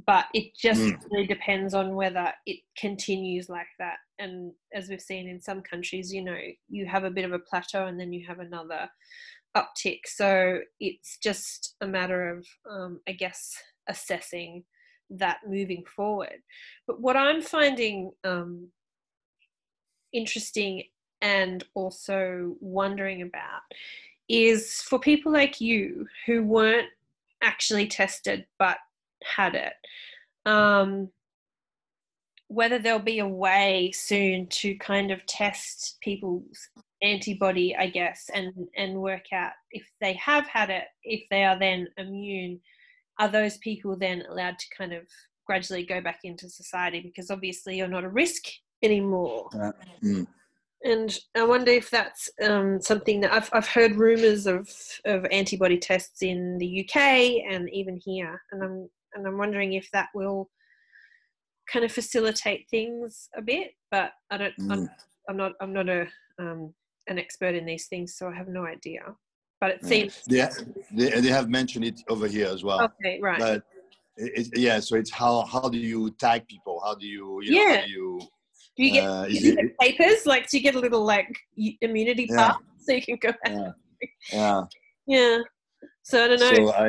But 0.06 0.26
it 0.32 0.54
just 0.56 0.80
mm. 0.80 0.98
really 1.11 1.26
depends 1.26 1.74
on 1.74 1.94
whether 1.94 2.32
it 2.46 2.61
continues 2.78 3.48
like 3.50 3.66
that. 3.78 3.96
And 4.18 4.52
as 4.72 4.88
we've 4.88 5.00
seen 5.00 5.28
in 5.28 5.40
some 5.40 5.61
countries, 5.61 6.12
you 6.12 6.24
know, 6.24 6.38
you 6.68 6.87
have 6.87 7.04
a 7.04 7.11
bit 7.11 7.26
of 7.26 7.32
a 7.32 7.38
plateau 7.38 7.87
and 7.87 8.00
then 8.00 8.12
you 8.12 8.26
have 8.26 8.38
another 8.38 8.88
uptick. 9.56 10.00
So 10.06 10.60
it's 10.80 11.18
just 11.18 11.76
a 11.80 11.86
matter 11.86 12.30
of, 12.30 12.46
um, 12.70 13.00
I 13.08 13.12
guess, 13.12 13.54
assessing 13.88 14.64
that 15.10 15.38
moving 15.46 15.84
forward. 15.84 16.38
But 16.86 17.00
what 17.00 17.16
I'm 17.16 17.42
finding 17.42 18.12
um, 18.24 18.68
interesting 20.12 20.84
and 21.20 21.64
also 21.74 22.56
wondering 22.60 23.22
about 23.22 23.60
is 24.28 24.82
for 24.82 24.98
people 24.98 25.32
like 25.32 25.60
you 25.60 26.06
who 26.26 26.42
weren't 26.42 26.88
actually 27.42 27.86
tested 27.86 28.46
but 28.58 28.78
had 29.24 29.54
it. 29.54 29.74
Um, 30.46 31.10
whether 32.48 32.78
there'll 32.78 32.98
be 32.98 33.20
a 33.20 33.26
way 33.26 33.90
soon 33.94 34.46
to 34.46 34.74
kind 34.76 35.10
of 35.10 35.24
test 35.26 35.96
people's 36.02 36.68
antibody, 37.02 37.76
I 37.76 37.88
guess, 37.88 38.30
and 38.32 38.52
and 38.76 39.00
work 39.00 39.32
out 39.32 39.52
if 39.70 39.84
they 40.00 40.14
have 40.14 40.46
had 40.46 40.70
it, 40.70 40.84
if 41.04 41.22
they 41.30 41.44
are 41.44 41.58
then 41.58 41.88
immune, 41.98 42.60
are 43.18 43.28
those 43.28 43.58
people 43.58 43.96
then 43.96 44.22
allowed 44.30 44.58
to 44.58 44.66
kind 44.76 44.92
of 44.92 45.02
gradually 45.46 45.84
go 45.84 46.00
back 46.00 46.20
into 46.24 46.48
society 46.48 47.00
because 47.00 47.30
obviously 47.30 47.76
you're 47.76 47.88
not 47.88 48.04
a 48.04 48.08
risk 48.08 48.44
anymore. 48.82 49.48
Uh, 49.54 49.72
mm. 50.02 50.26
And 50.84 51.16
I 51.36 51.44
wonder 51.44 51.70
if 51.70 51.90
that's 51.90 52.28
um, 52.42 52.80
something 52.80 53.20
that 53.20 53.32
I've 53.32 53.48
I've 53.52 53.68
heard 53.68 53.96
rumours 53.96 54.46
of 54.46 54.68
of 55.04 55.24
antibody 55.30 55.78
tests 55.78 56.22
in 56.22 56.58
the 56.58 56.84
UK 56.84 56.96
and 57.48 57.68
even 57.70 58.00
here, 58.04 58.40
and 58.50 58.62
I'm 58.62 58.88
and 59.14 59.26
I'm 59.26 59.38
wondering 59.38 59.74
if 59.74 59.88
that 59.92 60.08
will 60.14 60.50
kind 61.72 61.84
of 61.84 61.92
facilitate 61.92 62.66
things 62.68 63.28
a 63.36 63.42
bit. 63.42 63.72
But 63.90 64.12
I 64.30 64.38
don't. 64.38 64.58
Mm. 64.58 64.72
I'm, 64.72 64.90
I'm 65.28 65.36
not. 65.36 65.52
I'm 65.60 65.72
not 65.72 65.88
a 65.88 66.06
um, 66.40 66.74
an 67.08 67.18
expert 67.18 67.54
in 67.54 67.66
these 67.66 67.86
things, 67.86 68.16
so 68.16 68.28
I 68.28 68.34
have 68.34 68.48
no 68.48 68.64
idea. 68.66 69.02
But 69.60 69.70
it 69.70 69.78
Yeah. 69.82 69.88
seems 69.88 70.22
They, 70.26 70.48
they, 70.92 71.20
they 71.20 71.28
have 71.28 71.48
mentioned 71.48 71.84
it 71.84 72.00
over 72.08 72.26
here 72.26 72.48
as 72.48 72.64
well. 72.64 72.80
okay, 73.00 73.18
right? 73.20 73.38
But 73.38 73.62
it, 74.16 74.48
it, 74.52 74.58
yeah, 74.58 74.80
so 74.80 74.96
it's 74.96 75.10
how 75.10 75.42
how 75.42 75.68
do 75.68 75.78
you 75.78 76.10
tag 76.12 76.46
people? 76.46 76.80
How 76.84 76.94
do 76.94 77.06
you, 77.06 77.40
you 77.42 77.52
know, 77.52 77.58
Yeah. 77.62 77.76
how 77.80 77.84
do 77.86 77.90
you 77.90 78.20
do 78.76 78.84
you 78.84 78.90
get, 78.92 79.04
uh, 79.04 79.24
do 79.26 79.30
is 79.32 79.44
you 79.44 79.52
it- 79.52 79.56
get 79.56 79.78
papers? 79.78 80.26
Like, 80.26 80.48
do 80.48 80.56
you 80.56 80.62
get 80.62 80.74
a 80.74 80.80
little 80.80 81.04
like 81.04 81.34
immunity 81.80 82.26
Yeah. 82.28 82.36
pass 82.36 82.56
so 82.84 82.92
you 82.92 83.02
can 83.02 83.16
go 83.20 83.32
back? 83.42 83.52
yeah, 83.52 83.72
yeah. 84.32 84.62
Yeah. 85.06 85.38
So 86.02 86.24
I 86.24 86.28
don't 86.28 86.40
know. 86.40 86.50
So 86.50 86.72
I, 86.72 86.88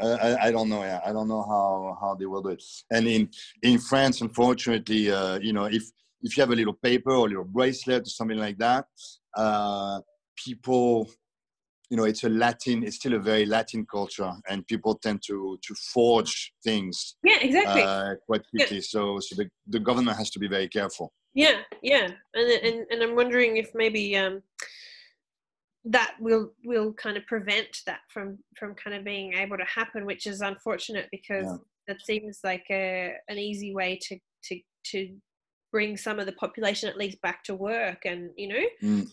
I, 0.00 0.46
I 0.46 0.50
don't 0.50 0.68
know. 0.68 0.82
Yeah, 0.82 1.00
I 1.04 1.12
don't 1.12 1.28
know 1.28 1.42
how 1.42 1.96
how 2.00 2.14
they 2.14 2.26
will 2.26 2.42
do 2.42 2.50
it. 2.50 2.62
And 2.90 3.06
in 3.06 3.28
in 3.62 3.78
France, 3.78 4.20
unfortunately, 4.20 5.10
uh, 5.10 5.38
you 5.40 5.52
know, 5.52 5.64
if 5.66 5.84
if 6.22 6.36
you 6.36 6.40
have 6.42 6.50
a 6.50 6.56
little 6.56 6.72
paper 6.72 7.12
or 7.12 7.26
a 7.26 7.28
little 7.28 7.44
bracelet 7.44 8.02
or 8.02 8.10
something 8.10 8.38
like 8.38 8.58
that, 8.58 8.86
uh, 9.36 10.00
people, 10.36 11.08
you 11.90 11.96
know, 11.96 12.04
it's 12.04 12.24
a 12.24 12.28
Latin. 12.28 12.82
It's 12.84 12.96
still 12.96 13.14
a 13.14 13.18
very 13.18 13.46
Latin 13.46 13.86
culture, 13.86 14.32
and 14.48 14.66
people 14.66 14.94
tend 14.96 15.22
to 15.26 15.58
to 15.62 15.74
forge 15.92 16.52
things 16.62 17.16
yeah, 17.22 17.38
exactly. 17.40 17.82
uh, 17.82 18.14
quite 18.26 18.42
quickly. 18.50 18.80
So 18.80 19.18
so 19.20 19.36
the 19.36 19.48
the 19.68 19.80
government 19.80 20.16
has 20.16 20.30
to 20.30 20.38
be 20.38 20.48
very 20.48 20.68
careful. 20.68 21.12
Yeah, 21.34 21.60
yeah, 21.82 22.08
and 22.34 22.50
and 22.50 22.86
and 22.90 23.02
I'm 23.02 23.16
wondering 23.16 23.56
if 23.56 23.70
maybe 23.74 24.16
um, 24.16 24.42
that 25.84 26.14
will 26.20 26.52
will 26.64 26.92
kind 26.94 27.16
of 27.16 27.26
prevent 27.26 27.78
that 27.86 28.00
from 28.08 28.38
from 28.58 28.74
kind 28.74 28.96
of 28.96 29.04
being 29.04 29.34
able 29.34 29.58
to 29.58 29.64
happen, 29.64 30.06
which 30.06 30.26
is 30.26 30.40
unfortunate 30.40 31.08
because 31.10 31.46
Yeah. 31.46 31.56
that 31.88 32.00
seems 32.02 32.40
like 32.42 32.64
a 32.70 33.14
an 33.28 33.38
easy 33.38 33.74
way 33.74 33.98
to 34.02 34.18
to 34.44 34.60
to 34.86 35.16
bring 35.74 35.96
some 35.96 36.20
of 36.20 36.26
the 36.26 36.38
population 36.44 36.88
at 36.88 36.96
least 36.96 37.20
back 37.20 37.42
to 37.42 37.52
work, 37.70 38.00
and 38.04 38.30
you 38.36 38.48
know, 38.52 38.64
Mm, 38.80 39.08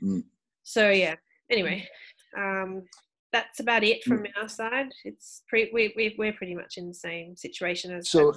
mm. 0.00 0.22
so 0.62 0.82
yeah. 0.90 1.16
Anyway, 1.50 1.78
um, 2.38 2.70
that's 3.32 3.58
about 3.58 3.82
it 3.82 3.98
from 4.04 4.24
our 4.40 4.48
side. 4.48 4.90
It's 5.04 5.42
pre 5.48 5.60
we 5.74 5.92
we 5.96 6.14
we're 6.16 6.36
pretty 6.40 6.54
much 6.54 6.72
in 6.80 6.86
the 6.86 7.00
same 7.08 7.36
situation 7.36 7.88
as 7.96 8.08
So 8.08 8.32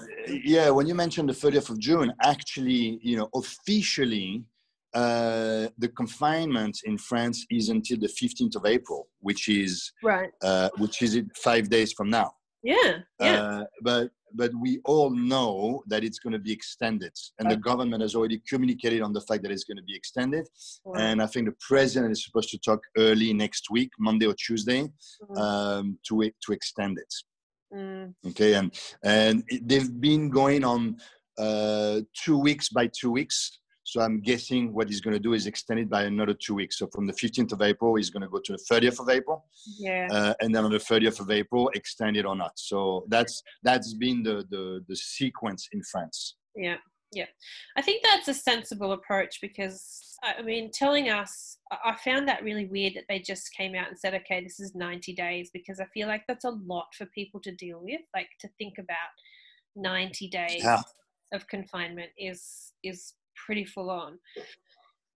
yeah, 0.54 0.68
when 0.72 0.88
you 0.88 0.96
mentioned 0.96 1.30
the 1.30 1.40
30th 1.44 1.70
of 1.70 1.78
June, 1.88 2.10
actually, 2.34 3.00
you 3.10 3.16
know, 3.18 3.30
officially, 3.42 4.44
uh, 4.96 5.64
the 5.84 5.90
confinement 6.02 6.76
in 6.90 6.98
France 6.98 7.46
is 7.60 7.70
until 7.70 8.00
the 8.06 8.12
15th 8.22 8.56
of 8.60 8.66
April, 8.66 9.02
which 9.28 9.44
is 9.50 9.72
right. 10.04 10.32
uh, 10.42 10.70
which 10.82 11.04
is 11.06 11.12
five 11.48 11.66
days 11.70 11.94
from 11.98 12.10
now. 12.10 12.30
Yeah, 12.64 12.94
yeah, 13.22 13.42
Uh, 13.42 13.64
but 13.90 14.10
but 14.34 14.52
we 14.56 14.80
all 14.86 15.10
know 15.10 15.84
that 15.88 16.04
it's 16.04 16.20
going 16.20 16.34
to 16.34 16.40
be 16.40 16.52
extended, 16.52 17.14
and 17.40 17.50
the 17.50 17.58
government 17.58 18.02
has 18.02 18.16
already 18.16 18.42
communicated 18.48 19.02
on 19.02 19.14
the 19.14 19.22
fact 19.22 19.44
that 19.44 19.52
it's 19.52 19.64
going 19.64 19.78
to 19.78 19.84
be 19.84 19.96
extended. 19.96 20.48
Wow. 20.86 20.94
And 20.98 21.22
I 21.22 21.28
think 21.28 21.48
the 21.48 21.56
president 21.60 22.12
is 22.12 22.26
supposed 22.26 22.50
to 22.50 22.60
talk 22.60 22.82
early 22.98 23.34
next 23.34 23.70
week, 23.70 23.92
Monday 24.00 24.26
or 24.26 24.34
Tuesday, 24.34 24.90
Mm, 25.30 25.38
um, 25.38 26.00
to 26.08 26.32
to 26.46 26.54
extend 26.54 26.98
it. 27.00 27.14
Mm, 27.74 28.14
okay 28.28 28.54
and 28.54 28.74
and 29.04 29.44
they've 29.64 30.00
been 30.00 30.30
going 30.30 30.64
on 30.64 30.98
uh, 31.38 32.02
two 32.24 32.38
weeks 32.38 32.70
by 32.70 32.90
two 33.00 33.12
weeks 33.12 33.60
so 33.88 34.02
i'm 34.02 34.20
guessing 34.20 34.74
what 34.74 34.88
he's 34.90 35.02
going 35.06 35.14
to 35.14 35.20
do 35.28 35.34
is 35.34 35.48
extend 35.48 35.80
it 35.80 35.90
by 35.90 36.04
another 36.04 36.34
two 36.34 36.56
weeks 36.62 36.78
so 36.80 36.88
from 36.94 37.06
the 37.08 37.14
15th 37.14 37.54
of 37.54 37.62
april 37.62 37.96
he's 37.96 38.10
going 38.10 38.22
to 38.22 38.28
go 38.36 38.40
to 38.44 38.52
the 38.54 38.64
30th 38.70 39.00
of 39.00 39.10
april 39.10 39.46
yeah. 39.80 40.08
uh, 40.12 40.34
and 40.42 40.54
then 40.54 40.64
on 40.66 40.72
the 40.72 40.78
30th 40.78 41.20
of 41.20 41.32
april 41.32 41.70
extend 41.74 42.18
it 42.18 42.26
or 42.26 42.36
not 42.36 42.52
so 42.56 43.06
that's 43.08 43.42
that's 43.64 43.94
been 43.94 44.22
the 44.24 44.46
the, 44.50 44.84
the 44.90 44.96
sequence 44.96 45.70
in 45.72 45.82
france 45.92 46.36
Yeah, 46.56 46.78
yeah. 47.14 47.30
I 47.78 47.82
think 47.82 48.04
that's 48.04 48.28
a 48.28 48.34
sensible 48.34 48.92
approach 48.92 49.40
because 49.42 49.80
I 50.24 50.42
mean, 50.42 50.72
telling 50.72 51.10
us, 51.10 51.58
I 51.72 51.92
I 51.92 51.96
found 52.04 52.28
that 52.28 52.44
really 52.44 52.66
weird 52.66 52.94
that 52.96 53.06
they 53.08 53.20
just 53.20 53.54
came 53.56 53.76
out 53.76 53.88
and 53.90 53.98
said, 53.98 54.14
okay, 54.16 54.44
this 54.44 54.60
is 54.60 54.74
90 54.76 55.14
days 55.14 55.50
because 55.54 55.80
I 55.80 55.86
feel 55.94 56.08
like 56.08 56.24
that's 56.28 56.46
a 56.46 56.58
lot 56.74 56.88
for 56.98 57.06
people 57.08 57.40
to 57.42 57.52
deal 57.56 57.80
with. 57.82 58.02
Like 58.16 58.30
to 58.42 58.50
think 58.58 58.76
about 58.80 59.14
90 59.76 60.28
days 60.30 60.64
Yeah. 60.64 60.82
of 61.34 61.48
confinement 61.48 62.10
is 62.18 62.74
is 62.84 63.14
pretty 63.46 63.66
full 63.66 63.90
on. 63.90 64.20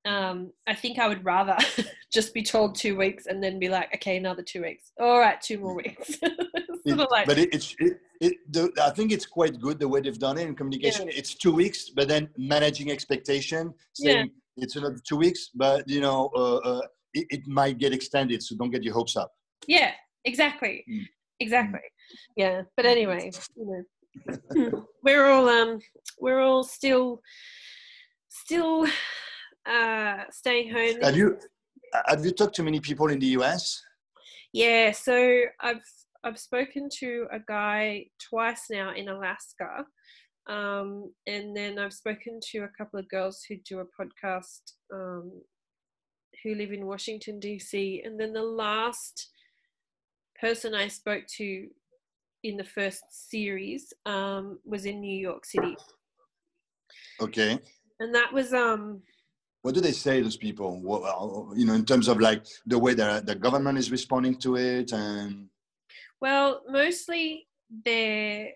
Um, 0.04 0.52
I 0.68 0.74
think 0.74 0.98
I 0.98 1.08
would 1.08 1.24
rather 1.24 1.58
just 2.14 2.34
be 2.34 2.42
told 2.44 2.76
two 2.76 2.98
weeks 2.98 3.28
and 3.28 3.44
then 3.44 3.60
be 3.60 3.70
like, 3.70 3.94
okay, 3.96 4.18
another 4.18 4.42
two 4.42 4.64
weeks. 4.64 4.92
All 5.00 5.20
right, 5.20 5.40
two 5.40 5.60
more 5.60 5.76
weeks. 5.76 6.18
of 6.88 7.08
like, 7.12 7.28
but 7.28 7.38
it, 7.38 7.54
it's 7.54 7.76
it, 7.78 8.00
it 8.22 8.34
the, 8.52 8.72
i 8.82 8.90
think 8.90 9.12
it's 9.12 9.28
quite 9.28 9.62
good 9.62 9.78
the 9.80 9.88
way 9.88 10.02
they've 10.02 10.18
done 10.18 10.36
it 10.40 10.48
in 10.48 10.56
communication 10.56 11.08
it's 11.10 11.36
two 11.36 11.54
weeks 11.54 11.92
but 11.92 12.08
then 12.08 12.28
managing 12.40 12.90
expectation 12.90 13.72
saying 13.94 14.32
it's 14.58 14.76
another 14.78 14.98
two 15.08 15.16
weeks 15.16 15.52
but 15.54 15.88
you 15.88 16.02
know 16.02 16.32
uh, 16.36 16.56
uh, 16.56 16.82
it, 17.14 17.28
it 17.30 17.48
might 17.48 17.78
get 17.78 17.94
extended 17.94 18.42
so 18.42 18.56
don't 18.56 18.72
get 18.72 18.84
your 18.84 18.96
hopes 18.96 19.16
up 19.16 19.32
Yeah, 19.68 19.92
exactly. 20.26 20.84
Mm. 20.90 21.08
Exactly. 21.40 21.80
Yeah. 22.36 22.64
But 22.76 22.86
anyway, 22.86 23.32
you 23.56 23.86
know, 24.56 24.88
we're 25.04 25.28
all 25.28 25.50
um 25.50 25.80
we're 26.20 26.42
all 26.42 26.64
still 26.64 27.22
still 28.52 28.86
uh 29.66 30.24
staying 30.30 30.72
home. 30.74 31.02
have 31.02 31.16
you 31.16 31.38
have 32.06 32.26
you 32.26 32.32
talked 32.32 32.56
to 32.56 32.64
many 32.64 32.80
people 32.80 33.08
in 33.08 33.20
the 33.20 33.28
us 33.28 33.82
Yeah, 34.54 34.92
so 34.92 35.16
I've 35.62 35.88
I've 36.24 36.40
spoken 36.40 36.90
to 37.00 37.28
a 37.32 37.40
guy 37.40 38.06
twice 38.30 38.66
now 38.70 38.94
in 38.94 39.08
Alaska. 39.08 39.86
Um, 40.48 41.14
and 41.26 41.56
then 41.56 41.80
I've 41.80 41.94
spoken 41.94 42.40
to 42.52 42.60
a 42.60 42.72
couple 42.78 43.00
of 43.00 43.08
girls 43.10 43.46
who 43.48 43.56
do 43.70 43.80
a 43.80 43.86
podcast 43.98 44.62
um, 44.94 45.32
who 46.44 46.56
live 46.56 46.72
in 46.72 46.86
Washington 46.86 47.40
DC. 47.40 48.06
And 48.06 48.20
then 48.20 48.34
the 48.34 48.44
last 48.44 49.30
person 50.40 50.76
I 50.76 50.90
spoke 50.90 51.24
to 51.38 51.68
in 52.44 52.58
the 52.58 52.66
first 52.66 53.04
series 53.12 53.94
um, 54.06 54.60
was 54.66 54.86
in 54.86 55.00
New 55.00 55.18
York 55.18 55.46
City, 55.46 55.76
okay 57.22 57.60
and 58.02 58.14
that 58.16 58.34
was 58.34 58.52
um, 58.54 59.02
what 59.62 59.76
do 59.76 59.82
they 59.82 59.92
say 59.92 60.22
those 60.22 60.38
people 60.38 60.82
what, 60.82 61.02
uh, 61.04 61.54
you 61.54 61.66
know 61.66 61.74
in 61.74 61.86
terms 61.86 62.08
of 62.08 62.20
like 62.20 62.44
the 62.66 62.78
way 62.78 62.94
that 62.94 63.26
the 63.26 63.36
government 63.36 63.78
is 63.78 63.92
responding 63.92 64.36
to 64.36 64.58
it 64.58 64.92
and 64.92 65.48
Well, 66.20 66.62
mostly 66.68 67.48
there 67.86 68.50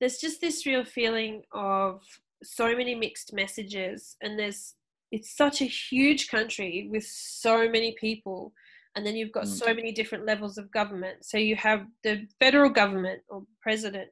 there's 0.00 0.18
just 0.18 0.40
this 0.40 0.66
real 0.66 0.84
feeling 0.84 1.42
of 1.52 2.02
so 2.42 2.76
many 2.76 2.94
mixed 2.94 3.32
messages 3.32 4.16
and 4.22 4.38
there's 4.38 4.74
it's 5.12 5.36
such 5.36 5.60
a 5.62 5.66
huge 5.66 6.28
country 6.28 6.88
with 6.90 7.06
so 7.06 7.68
many 7.76 7.94
people 8.00 8.52
and 8.96 9.04
then 9.06 9.16
you've 9.16 9.32
got 9.32 9.44
Mm. 9.44 9.58
so 9.64 9.68
many 9.74 9.92
different 9.92 10.24
levels 10.26 10.58
of 10.58 10.70
government 10.70 11.24
so 11.24 11.36
you 11.38 11.56
have 11.56 11.86
the 12.02 12.26
federal 12.40 12.70
government 12.70 13.20
or 13.28 13.38
president 13.66 14.08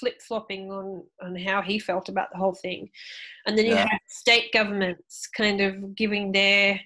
flip-flopping 0.00 0.70
on 0.70 1.02
on 1.22 1.36
how 1.36 1.62
he 1.62 1.78
felt 1.78 2.08
about 2.08 2.28
the 2.32 2.38
whole 2.38 2.54
thing 2.54 2.88
and 3.46 3.56
then 3.56 3.66
you 3.66 3.74
Yeah. 3.74 3.88
have 3.88 4.00
state 4.08 4.52
governments 4.52 5.28
kind 5.36 5.60
of 5.60 5.94
giving 5.96 6.32
their 6.32 6.80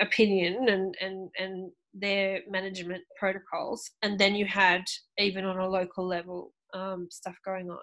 opinion 0.00 0.68
and 0.68 0.94
and 1.00 1.30
and 1.38 1.70
their 1.94 2.40
management 2.50 3.02
protocols 3.18 3.90
and 4.02 4.18
then 4.18 4.34
you 4.34 4.44
had 4.44 4.84
even 5.18 5.44
on 5.44 5.58
a 5.58 5.68
local 5.68 6.06
level 6.06 6.52
um, 6.74 7.08
stuff 7.10 7.36
going 7.44 7.70
on 7.70 7.78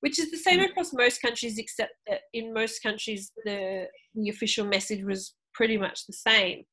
which 0.00 0.18
is 0.18 0.30
the 0.30 0.36
same 0.36 0.60
Mm. 0.60 0.70
across 0.70 0.92
most 0.92 1.22
countries 1.22 1.56
except 1.58 1.94
that 2.06 2.22
in 2.34 2.52
most 2.52 2.82
countries 2.82 3.32
the 3.44 3.88
the 4.14 4.28
official 4.28 4.66
message 4.66 5.02
was 5.04 5.34
pretty 5.54 5.78
much 5.78 6.06
the 6.06 6.12
same 6.12 6.64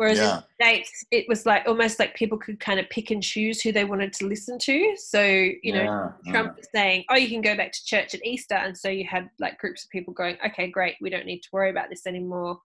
whereas 0.00 0.18
in 0.18 0.24
the 0.24 0.44
states 0.54 1.04
it 1.10 1.26
was 1.28 1.44
like 1.44 1.62
almost 1.66 1.98
like 1.98 2.14
people 2.14 2.38
could 2.38 2.58
kind 2.58 2.80
of 2.80 2.88
pick 2.88 3.10
and 3.10 3.22
choose 3.22 3.60
who 3.60 3.70
they 3.70 3.84
wanted 3.84 4.12
to 4.14 4.26
listen 4.26 4.58
to 4.58 4.96
so 4.96 5.22
you 5.22 5.72
know 5.74 5.82
yeah, 5.82 6.32
Trump 6.32 6.56
was 6.56 6.68
saying, 6.74 7.04
"Oh, 7.08 7.16
you 7.16 7.28
can 7.28 7.40
go 7.40 7.56
back 7.56 7.72
to 7.72 7.84
church 7.84 8.14
at 8.14 8.24
Easter," 8.24 8.54
and 8.54 8.76
so 8.76 8.88
you 8.88 9.06
had 9.06 9.30
like 9.38 9.58
groups 9.58 9.84
of 9.84 9.90
people 9.90 10.12
going, 10.12 10.36
"Okay, 10.46 10.68
great, 10.68 10.96
we 11.00 11.10
don't 11.10 11.26
need 11.26 11.40
to 11.40 11.48
worry 11.52 11.70
about 11.70 11.88
this 11.88 12.06
anymore. 12.06 12.60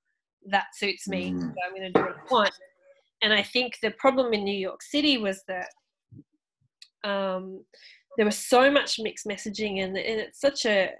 That 0.47 0.65
suits 0.75 1.07
me, 1.07 1.31
Mm. 1.31 1.39
so 1.39 1.55
I'm 1.65 1.75
going 1.75 1.91
to 1.93 1.97
do 1.97 2.01
what 2.01 2.17
I 2.17 2.33
want." 2.33 2.53
And 3.21 3.33
I 3.33 3.43
think 3.43 3.79
the 3.81 3.91
problem 3.91 4.33
in 4.33 4.43
New 4.43 4.57
York 4.57 4.81
City 4.81 5.17
was 5.17 5.43
that 5.47 5.69
um, 7.03 7.63
there 8.17 8.25
was 8.25 8.37
so 8.37 8.69
much 8.69 8.99
mixed 8.99 9.25
messaging, 9.25 9.83
and, 9.83 9.97
and 9.97 10.19
it's 10.19 10.39
such 10.39 10.65
a 10.65 10.91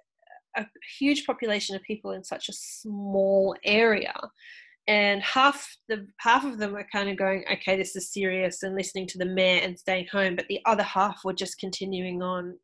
a 0.57 0.65
huge 0.97 1.25
population 1.25 1.75
of 1.75 1.81
people 1.83 2.11
in 2.11 2.23
such 2.23 2.47
a 2.47 2.53
small 2.53 3.53
area 3.65 4.13
and 4.87 5.21
half 5.23 5.75
the 5.89 6.05
half 6.19 6.45
of 6.45 6.57
them 6.59 6.75
are 6.75 6.87
kind 6.91 7.09
of 7.09 7.17
going 7.17 7.43
okay 7.51 7.75
this 7.75 7.95
is 7.95 8.11
serious 8.13 8.61
and 8.63 8.75
listening 8.75 9.07
to 9.07 9.17
the 9.17 9.25
mayor 9.25 9.61
and 9.63 9.77
staying 9.79 10.05
home 10.11 10.35
but 10.35 10.47
the 10.47 10.59
other 10.65 10.83
half 10.83 11.19
were 11.23 11.33
just 11.33 11.57
continuing 11.59 12.21
on 12.21 12.57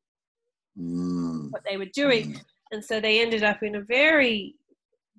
Mm. 0.79 1.51
what 1.51 1.63
they 1.69 1.75
were 1.75 1.91
doing 1.93 2.31
Mm. 2.33 2.41
and 2.71 2.85
so 2.85 3.01
they 3.01 3.21
ended 3.21 3.43
up 3.43 3.61
in 3.61 3.75
a 3.75 3.81
very 3.81 4.55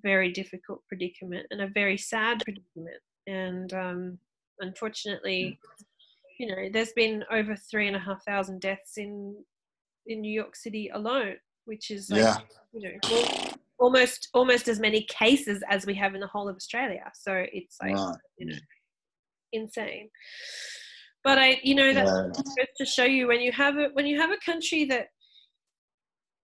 very 0.01 0.31
difficult 0.31 0.81
predicament 0.87 1.45
and 1.51 1.61
a 1.61 1.67
very 1.67 1.97
sad 1.97 2.41
predicament 2.43 3.01
and 3.27 3.71
um, 3.73 4.17
unfortunately 4.61 5.59
you 6.39 6.47
know 6.47 6.69
there's 6.73 6.93
been 6.93 7.23
over 7.31 7.55
three 7.55 7.87
and 7.87 7.95
a 7.95 7.99
half 7.99 8.23
thousand 8.25 8.61
deaths 8.61 8.97
in 8.97 9.35
in 10.07 10.21
new 10.21 10.31
york 10.31 10.55
city 10.55 10.89
alone 10.93 11.35
which 11.65 11.91
is 11.91 12.09
like 12.09 12.19
Yeah. 12.21 12.37
you 12.73 12.81
know 12.81 12.95
al- 13.03 13.53
almost 13.79 14.29
almost 14.33 14.67
as 14.67 14.79
many 14.79 15.03
cases 15.03 15.63
as 15.69 15.85
we 15.85 15.93
have 15.93 16.15
in 16.15 16.21
the 16.21 16.27
whole 16.27 16.47
of 16.47 16.55
australia 16.55 17.11
so 17.13 17.45
it's 17.51 17.77
like 17.81 17.95
Right. 17.95 18.59
insane 19.51 20.09
but 21.23 21.37
i 21.37 21.59
you 21.63 21.75
know 21.75 21.93
that 21.93 22.05
Yeah. 22.05 22.31
goes 22.57 22.67
to 22.77 22.85
show 22.85 23.03
you 23.03 23.27
when 23.27 23.41
you 23.41 23.51
have 23.51 23.77
a 23.77 23.89
when 23.93 24.05
you 24.05 24.19
have 24.19 24.31
a 24.31 24.45
country 24.45 24.85
that 24.85 25.07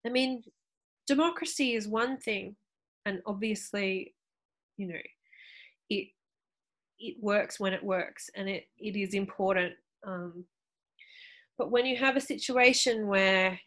i 0.07 0.09
mean 0.09 0.43
democracy 1.07 1.75
is 1.75 1.89
one 1.89 2.19
thing 2.19 2.57
and 3.07 3.21
obviously 3.27 4.15
you 4.77 4.87
know 4.87 5.01
it 5.91 6.09
it 6.99 7.17
works 7.21 7.61
when 7.61 7.73
it 7.73 7.83
works 7.83 8.29
and 8.35 8.49
it 8.49 8.65
it 8.79 8.97
is 8.97 9.15
important 9.15 9.75
um 10.07 10.45
but 11.57 11.71
when 11.71 11.87
you 11.87 11.97
have 11.97 12.17
a 12.17 12.21
situation 12.21 13.07
where 13.09 13.59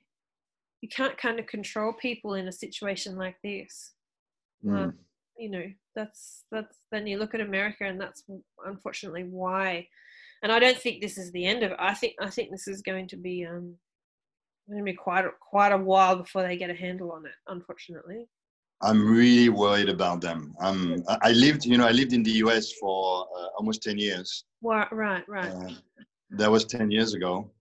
you 0.82 0.90
can't 0.90 1.18
kind 1.18 1.40
of 1.40 1.46
control 1.48 1.94
people 1.94 2.34
in 2.36 2.48
a 2.48 2.52
situation 2.52 3.16
like 3.16 3.38
this 3.44 3.94
Mm. 4.64 4.94
you 5.40 5.50
know 5.50 5.66
that's 5.96 6.44
that's 6.52 6.78
then 6.92 7.08
you 7.08 7.18
look 7.18 7.34
at 7.34 7.42
america 7.42 7.84
and 7.84 8.00
that's 8.00 8.24
unfortunately 8.66 9.24
why 9.24 9.88
and 10.44 10.52
i 10.52 10.60
don't 10.60 10.78
think 10.78 11.02
this 11.02 11.18
is 11.18 11.32
the 11.32 11.48
end 11.48 11.64
of 11.64 11.72
it 11.72 11.78
i 11.80 11.96
think 11.96 12.14
i 12.22 12.30
think 12.30 12.52
this 12.52 12.68
is 12.68 12.84
going 12.84 13.08
to 13.08 13.18
be 13.18 13.44
um 13.44 13.76
going 14.70 14.78
to 14.78 14.84
be 14.84 14.94
quite 14.94 15.26
a, 15.26 15.30
quite 15.40 15.72
a 15.72 15.78
while 15.78 16.16
before 16.16 16.44
they 16.44 16.56
get 16.56 16.70
a 16.70 16.76
handle 16.76 17.12
on 17.12 17.26
it 17.26 17.34
unfortunately 17.48 18.28
I'm 18.84 19.02
really 19.12 19.50
worried 19.50 19.90
about 19.90 20.22
them. 20.22 20.56
I'm, 20.60 21.04
I 21.22 21.34
lived, 21.34 21.66
you 21.66 21.78
know, 21.78 21.88
I 21.88 21.92
lived 21.92 22.14
in 22.14 22.24
the 22.24 22.32
US 22.46 22.72
for 22.80 23.28
uh, 23.38 23.48
almost 23.60 23.84
10 23.84 24.00
years. 24.00 24.46
Why- 24.62 24.88
right 24.92 25.24
right 25.30 25.52
Uh, 25.52 25.70
that 26.40 26.50
was 26.50 26.66
10 26.66 26.90
years 26.90 27.14
ago. 27.14 27.52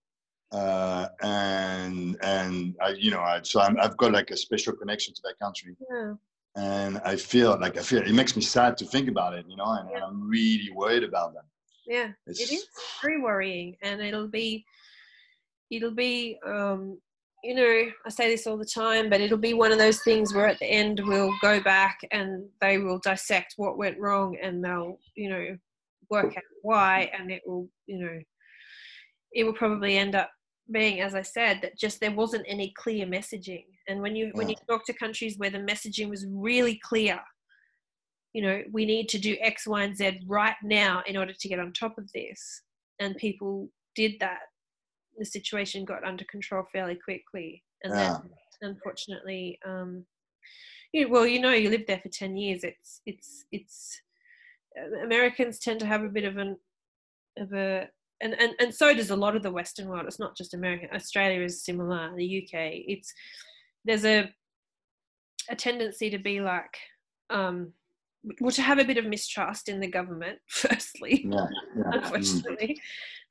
Uh, 0.51 1.07
and, 1.21 2.17
and 2.23 2.75
I, 2.81 2.89
you 2.89 3.11
know, 3.11 3.21
I, 3.21 3.39
so 3.43 3.61
I'm, 3.61 3.77
I've 3.79 3.97
got 3.97 4.11
like 4.11 4.31
a 4.31 4.37
special 4.37 4.73
connection 4.73 5.13
to 5.13 5.21
that 5.23 5.39
country. 5.39 5.75
yeah 5.89 6.13
And 6.55 6.99
I 7.05 7.15
feel 7.15 7.57
like, 7.59 7.77
I 7.77 7.81
feel, 7.81 8.01
it 8.01 8.13
makes 8.13 8.35
me 8.35 8.41
sad 8.41 8.77
to 8.79 8.85
think 8.85 9.07
about 9.07 9.33
it, 9.33 9.45
you 9.47 9.55
know, 9.55 9.71
and, 9.79 9.89
and 9.89 10.03
I'm 10.03 10.27
really 10.27 10.69
worried 10.75 11.03
about 11.03 11.33
them. 11.33 11.45
yeah 11.87 12.09
It's, 12.27 12.41
it 12.41 12.51
is 12.53 12.65
very 13.01 13.21
worrying 13.21 13.77
and 13.81 14.01
it'll 14.01 14.27
be 14.27 14.65
it'll 15.69 15.95
be 15.95 16.37
um 16.45 16.99
you 17.43 17.55
know 17.55 17.85
i 18.05 18.09
say 18.09 18.29
this 18.29 18.45
all 18.45 18.57
the 18.57 18.65
time 18.65 19.09
but 19.09 19.21
it'll 19.21 19.37
be 19.49 19.53
one 19.53 19.71
of 19.71 19.77
those 19.79 20.01
things 20.01 20.33
where 20.33 20.47
at 20.47 20.59
the 20.59 20.65
end 20.65 21.01
we'll 21.05 21.33
go 21.41 21.59
back 21.61 21.97
and 22.11 22.45
they 22.59 22.77
will 22.77 22.99
dissect 22.99 23.53
what 23.57 23.77
went 23.77 23.97
wrong 23.99 24.37
and 24.43 24.63
they'll 24.63 24.99
you 25.15 25.29
know 25.29 25.57
work 26.09 26.35
out 26.37 26.43
why 26.61 27.09
and 27.17 27.31
it 27.31 27.41
will 27.47 27.67
you 27.87 27.97
know 27.99 28.19
it 29.31 29.43
will 29.45 29.53
probably 29.53 29.97
end 29.97 30.13
up 30.13 30.29
being 30.71 31.01
as 31.01 31.15
i 31.15 31.21
said 31.21 31.59
that 31.61 31.77
just 31.77 31.99
there 31.99 32.11
wasn't 32.11 32.45
any 32.47 32.73
clear 32.77 33.05
messaging. 33.05 33.65
And 33.87 34.01
when 34.01 34.15
you 34.15 34.31
when 34.35 34.47
you 34.49 34.55
talk 34.69 34.85
to 34.85 34.93
countries 34.93 35.37
where 35.37 35.49
the 35.49 35.57
messaging 35.57 36.09
was 36.09 36.25
really 36.29 36.79
clear 36.83 37.19
you 38.33 38.41
know 38.41 38.61
we 38.71 38.85
need 38.85 39.09
to 39.09 39.19
do 39.19 39.35
x 39.41 39.67
y 39.67 39.83
and 39.83 39.95
z 39.97 40.21
right 40.27 40.55
now 40.63 41.03
in 41.07 41.17
order 41.17 41.33
to 41.33 41.49
get 41.49 41.59
on 41.59 41.73
top 41.73 41.97
of 41.97 42.09
this. 42.13 42.61
And 42.99 43.17
people 43.17 43.69
did 43.95 44.13
that. 44.19 44.41
The 45.17 45.25
situation 45.25 45.83
got 45.85 46.03
under 46.03 46.23
control 46.25 46.63
fairly 46.71 46.95
quickly. 46.95 47.63
And 47.83 47.93
Yeah. 47.93 48.19
then 48.61 48.69
unfortunately 48.69 49.59
um 49.65 50.05
you 50.93 51.09
well 51.09 51.25
you 51.25 51.39
know 51.41 51.51
you 51.51 51.69
lived 51.69 51.87
there 51.87 51.99
for 52.01 52.09
10 52.09 52.37
years. 52.37 52.63
It's 52.63 53.01
it's 53.05 53.45
it's 53.51 54.01
uh, 54.79 55.03
americans 55.03 55.59
tend 55.59 55.79
to 55.81 55.85
have 55.85 56.03
a 56.03 56.09
bit 56.09 56.23
of 56.23 56.37
an 56.37 56.57
of 57.37 57.51
a 57.53 57.89
and, 58.21 58.39
and 58.39 58.53
and 58.59 58.73
so 58.73 58.93
does 58.93 59.09
a 59.09 59.15
lot 59.15 59.35
of 59.35 59.43
the 59.43 59.51
western 59.51 59.87
world. 59.87 60.05
It's 60.07 60.19
not 60.19 60.37
just 60.37 60.53
america. 60.53 60.93
Australia 60.93 61.41
is 61.41 61.63
similar 61.63 62.11
the 62.15 62.43
uk 62.43 62.53
it's 62.53 63.13
there's 63.85 64.05
a 64.05 64.29
a 65.49 65.55
tendency 65.55 66.09
to 66.09 66.19
be 66.19 66.39
like 66.39 66.77
um 67.29 67.73
well 68.39 68.51
to 68.51 68.61
have 68.61 68.79
a 68.79 68.85
bit 68.85 68.97
of 68.97 69.05
mistrust 69.05 69.69
in 69.69 69.79
the 69.79 69.87
government 69.87 70.39
firstly 70.47 71.25
yeah, 71.29 71.45
yeah. 71.75 71.83
Mm. 71.83 71.95
unfortunately 72.03 72.79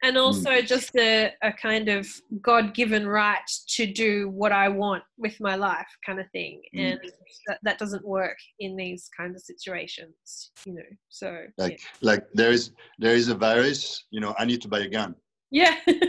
and 0.02 0.16
also 0.16 0.62
just 0.62 0.96
a, 0.96 1.32
a 1.42 1.52
kind 1.52 1.88
of 1.88 2.08
god-given 2.40 3.06
right 3.06 3.38
to 3.68 3.86
do 3.86 4.30
what 4.30 4.52
i 4.52 4.68
want 4.68 5.02
with 5.18 5.38
my 5.40 5.54
life 5.54 5.86
kind 6.04 6.20
of 6.20 6.28
thing 6.30 6.60
Mm. 6.74 6.92
and 6.92 7.00
that, 7.46 7.58
that 7.62 7.78
doesn't 7.78 8.04
work 8.04 8.36
in 8.58 8.76
these 8.76 9.08
kinds 9.16 9.36
of 9.36 9.42
situations 9.42 10.50
you 10.66 10.74
know 10.74 10.82
so 11.08 11.44
Like, 11.58 11.80
like 12.00 12.24
there 12.34 12.50
is, 12.50 12.72
there 12.98 13.14
is 13.14 13.28
a 13.28 13.34
virus, 13.34 14.04
you 14.10 14.20
know, 14.20 14.34
I 14.38 14.44
need 14.44 14.60
to 14.62 14.68
buy 14.68 14.80
a 14.80 14.88
gun. 14.88 15.14
yeah, 15.50 15.76
yeah. 15.86 15.94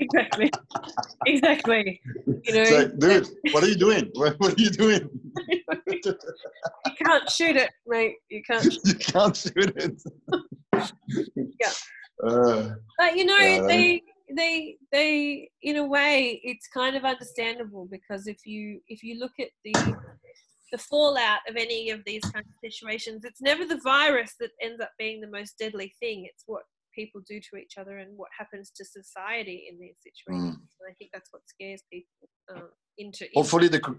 exactly 0.00 0.50
exactly 1.26 2.00
you 2.44 2.54
know 2.54 2.76
like, 2.78 2.98
dude, 2.98 3.28
what 3.52 3.62
are 3.64 3.68
you 3.68 3.74
doing? 3.76 4.10
What, 4.14 4.38
what 4.40 4.58
are 4.58 4.62
you 4.62 4.70
doing? 4.70 5.08
you 6.06 6.92
can't 7.04 7.30
shoot 7.30 7.56
it 7.56 7.70
mate 7.86 8.16
you 8.30 8.42
can't 8.42 8.64
you 8.84 8.94
can't 8.94 9.36
shoot 9.36 9.72
it. 9.76 10.02
Yeah. 11.60 11.70
Uh, 12.26 12.70
but 12.98 13.16
you 13.16 13.24
know 13.24 13.36
Yeah. 13.38 13.66
they 13.66 14.02
they 14.36 14.76
they 14.90 15.50
in 15.62 15.76
a 15.76 15.84
way 15.86 16.40
it's 16.42 16.66
kind 16.68 16.96
of 16.96 17.04
understandable 17.04 17.86
because 17.90 18.26
if 18.26 18.38
you 18.46 18.80
if 18.88 19.02
you 19.02 19.18
look 19.18 19.32
at 19.40 19.48
the 19.64 19.74
the 20.72 20.78
fallout 20.78 21.40
of 21.48 21.56
any 21.56 21.90
of 21.90 22.00
these 22.06 22.22
kind 22.32 22.44
of 22.46 22.52
situations 22.64 23.24
it's 23.24 23.42
never 23.42 23.64
the 23.66 23.80
virus 23.84 24.32
that 24.40 24.50
ends 24.62 24.80
up 24.80 24.90
being 24.98 25.20
the 25.20 25.26
most 25.28 25.58
deadly 25.58 25.92
thing 26.00 26.24
it's 26.24 26.44
what 26.46 26.62
people 26.94 27.20
do 27.28 27.38
to 27.40 27.56
each 27.56 27.74
other 27.78 27.98
and 27.98 28.10
what 28.16 28.30
happens 28.38 28.70
to 28.74 28.84
society 28.84 29.66
in 29.70 29.78
these 29.78 29.96
situations 30.02 30.56
and 30.80 30.90
i 30.90 30.94
think 30.98 31.10
that's 31.12 31.30
what 31.32 31.42
scares 31.46 31.82
people 31.92 32.28
um, 32.54 32.68
into, 32.98 33.24
into 33.24 33.30
hopefully 33.34 33.68
the, 33.68 33.80
co- 33.80 33.98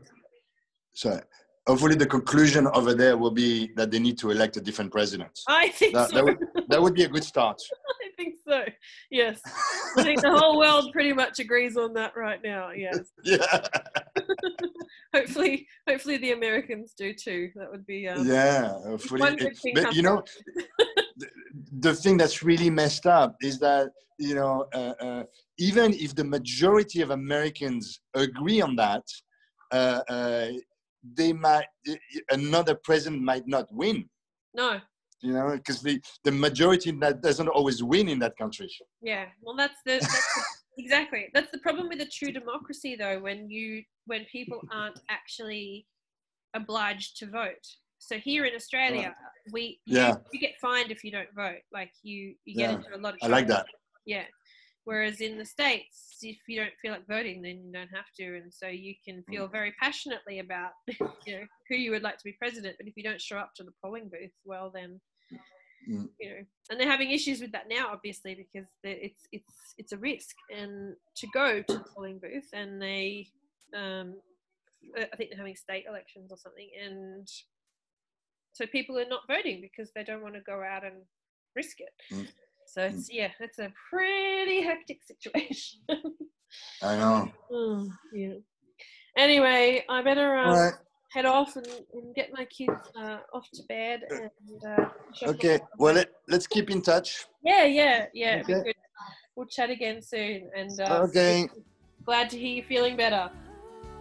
sorry, 0.96 1.22
hopefully 1.68 1.96
the 1.96 2.06
conclusion 2.06 2.68
over 2.74 2.94
there 2.94 3.18
will 3.18 3.32
be 3.32 3.72
that 3.76 3.90
they 3.92 4.00
need 4.00 4.18
to 4.18 4.32
elect 4.32 4.58
a 4.58 4.62
different 4.62 4.92
president. 4.92 5.32
i 5.48 5.70
think 5.70 5.94
That, 5.94 6.10
so 6.10 6.16
that 6.16 6.26
would, 6.26 6.38
that 6.70 6.82
would 6.82 6.94
be 6.94 7.04
a 7.04 7.08
good 7.08 7.24
start. 7.24 7.60
i 8.06 8.10
think 8.18 8.36
so 8.48 8.64
yes 9.10 9.40
i 9.98 10.04
think 10.04 10.22
the 10.22 10.32
whole 10.32 10.58
world 10.58 10.92
pretty 10.92 11.14
much 11.14 11.40
agrees 11.40 11.78
on 11.78 11.94
that 11.94 12.16
right 12.16 12.42
now 12.44 12.72
yes 12.72 13.00
Yeah. 13.24 13.60
hopefully 15.16 15.68
hopefully 15.88 16.18
the 16.18 16.32
americans 16.32 16.94
do 16.98 17.14
too 17.14 17.50
that 17.56 17.70
would 17.72 17.86
be 17.86 18.08
um, 18.08 18.28
yeah. 18.28 18.70
Hopefully. 18.86 19.22
it- 19.40 19.58
but 19.76 19.96
you 19.96 20.02
know, 20.02 20.24
the, 21.18 21.28
the 21.80 21.94
thing 21.94 22.18
that's 22.18 22.44
really 22.44 22.70
messed 22.70 23.06
up 23.06 23.36
is 23.42 23.60
that 23.60 23.90
you 24.20 24.36
know 24.36 24.66
uh, 24.74 24.94
uh, 25.00 25.24
even 25.58 25.94
if 25.94 26.16
the 26.16 26.24
majority 26.24 27.02
of 27.02 27.10
Americans 27.12 28.02
agree 28.16 28.62
on 28.62 28.76
that, 28.76 29.04
uh, 29.72 30.02
uh, 30.10 30.48
they 31.04 31.34
might 31.34 31.66
another 32.32 32.76
president 32.76 33.22
might 33.22 33.48
not 33.48 33.68
win. 33.72 34.10
no 34.54 34.80
You 35.22 35.34
know, 35.34 35.52
because 35.56 35.82
the 35.82 36.02
the 36.24 36.32
majority 36.32 36.92
that 36.92 37.22
doesn't 37.22 37.48
always 37.58 37.80
win 37.84 38.08
in 38.10 38.20
that 38.20 38.36
country. 38.38 38.70
yeah 39.02 39.26
well 39.42 39.56
that's 39.56 39.80
the, 39.86 39.96
that's 40.00 40.36
the 40.36 40.44
exactly 40.84 41.24
that's 41.34 41.52
the 41.52 41.60
problem 41.60 41.88
with 41.90 42.02
a 42.02 42.10
true 42.18 42.32
democracy 42.32 42.96
though 42.96 43.20
when 43.28 43.50
you 43.50 43.84
when 44.06 44.22
people 44.38 44.60
aren't 44.72 45.00
actually 45.18 45.86
obliged 46.56 47.18
to 47.20 47.26
vote 47.42 47.66
so 48.00 48.18
here 48.18 48.44
in 48.46 48.54
australia 48.56 49.10
we 49.56 49.80
Yeah. 49.86 50.16
you, 50.34 50.40
get 50.40 50.56
fined 50.68 50.90
if 50.96 51.04
you 51.06 51.12
don't 51.18 51.34
vote 51.46 51.62
like 51.72 51.92
you 52.10 52.36
you 52.46 52.56
get 52.56 52.70
Yeah. 52.70 52.76
into 52.78 52.96
a 52.96 53.02
lot 53.06 53.14
of 53.16 53.20
I 53.24 53.28
like 53.28 53.48
that. 53.48 53.66
Yeah. 54.06 54.26
Whereas 54.86 55.22
in 55.22 55.38
the 55.38 55.46
States, 55.46 56.18
if 56.22 56.38
you 56.48 56.60
don't 56.60 56.74
feel 56.82 56.92
like 56.92 57.08
voting, 57.08 57.42
then 57.42 57.64
you 57.64 57.72
don't 57.72 57.94
have 57.94 58.12
to. 58.18 58.38
And 58.38 58.54
so 58.54 58.68
you 58.68 58.96
can 59.06 59.24
feel 59.30 59.48
very 59.48 59.74
passionately 59.80 60.40
about 60.40 60.72
you 60.88 61.40
know, 61.40 61.44
who 61.70 61.76
you 61.76 61.92
would 61.92 62.04
like 62.04 62.18
to 62.18 62.24
be 62.26 62.34
president. 62.34 62.76
But 62.78 62.88
if 62.88 62.98
you 62.98 63.04
don't 63.04 63.22
show 63.22 63.38
up 63.38 63.52
to 63.56 63.64
the 63.64 63.72
polling 63.82 64.10
booth, 64.10 64.34
well, 64.46 64.72
then, 64.74 65.00
Mm. 65.90 66.08
you 66.18 66.30
know, 66.30 66.36
and 66.70 66.80
they're 66.80 66.90
having 66.90 67.12
issues 67.12 67.42
with 67.42 67.52
that 67.52 67.68
now, 67.68 67.90
obviously, 67.92 68.36
because 68.36 68.70
it's, 68.84 69.28
it's, 69.34 69.76
it's 69.78 69.92
a 69.92 69.98
risk 69.98 70.34
and 70.56 70.96
to 71.16 71.28
go 71.34 71.62
to 71.62 71.74
the 71.74 71.84
polling 71.94 72.20
booth 72.20 72.48
and 72.54 72.82
they, 72.82 73.28
um, 73.76 74.16
I 74.96 75.16
think 75.18 75.30
they're 75.30 75.38
having 75.38 75.58
state 75.58 75.84
elections 75.88 76.32
or 76.32 76.38
something. 76.38 76.70
And 76.82 77.28
so 78.54 78.66
people 78.66 78.98
are 78.98 79.10
not 79.10 79.28
voting 79.28 79.60
because 79.60 79.92
they 79.94 80.06
don't 80.06 80.22
want 80.22 80.36
to 80.36 80.42
go 80.42 80.62
out 80.64 80.86
and 80.86 80.96
risk 81.54 81.82
it. 81.82 81.90
Mm. 82.14 82.28
So 82.74 82.82
it's 82.82 83.08
yeah, 83.12 83.30
it's 83.40 83.60
a 83.60 83.72
pretty 83.88 84.64
hectic 84.64 85.04
situation. 85.04 85.82
I 86.82 86.96
know. 86.98 87.32
Mm, 87.52 87.90
yeah. 88.14 88.34
Anyway, 89.16 89.86
I 89.88 90.02
better 90.02 90.36
um, 90.36 90.50
All 90.50 90.60
right. 90.60 90.74
head 91.12 91.26
off 91.26 91.56
and, 91.56 91.68
and 91.94 92.16
get 92.16 92.32
my 92.34 92.46
kids 92.46 92.74
uh, 93.00 93.20
off 93.32 93.48
to 93.54 93.62
bed. 93.70 94.02
And 94.10 94.64
uh, 94.68 94.90
Okay. 95.28 95.60
Well, 95.78 95.94
let, 95.94 96.10
let's 96.28 96.48
keep 96.48 96.72
in 96.72 96.82
touch. 96.82 97.26
Yeah, 97.44 97.66
yeah, 97.66 98.06
yeah. 98.12 98.42
Okay. 98.42 98.64
good. 98.64 98.76
We'll 99.36 99.46
chat 99.46 99.70
again 99.70 100.02
soon. 100.02 100.50
And 100.56 100.80
uh, 100.82 101.06
Okay. 101.10 101.48
glad 102.06 102.32
to 102.32 102.40
hear 102.40 102.56
you 102.56 102.64
feeling 102.64 102.98
better. 102.98 103.30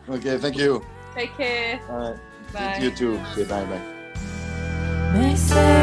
Okay. 0.08 0.38
Thank 0.38 0.56
you. 0.56 0.82
Take 1.14 1.37
care. 1.37 1.78
All 1.90 2.11
right. 2.12 2.20
Bye. 2.54 2.78
You 2.80 2.90
too. 2.90 3.20
Okay. 3.32 3.44
Bye. 3.44 3.64
Bye. 3.66 3.82
Mais 5.12 5.37
c'est 5.37 5.82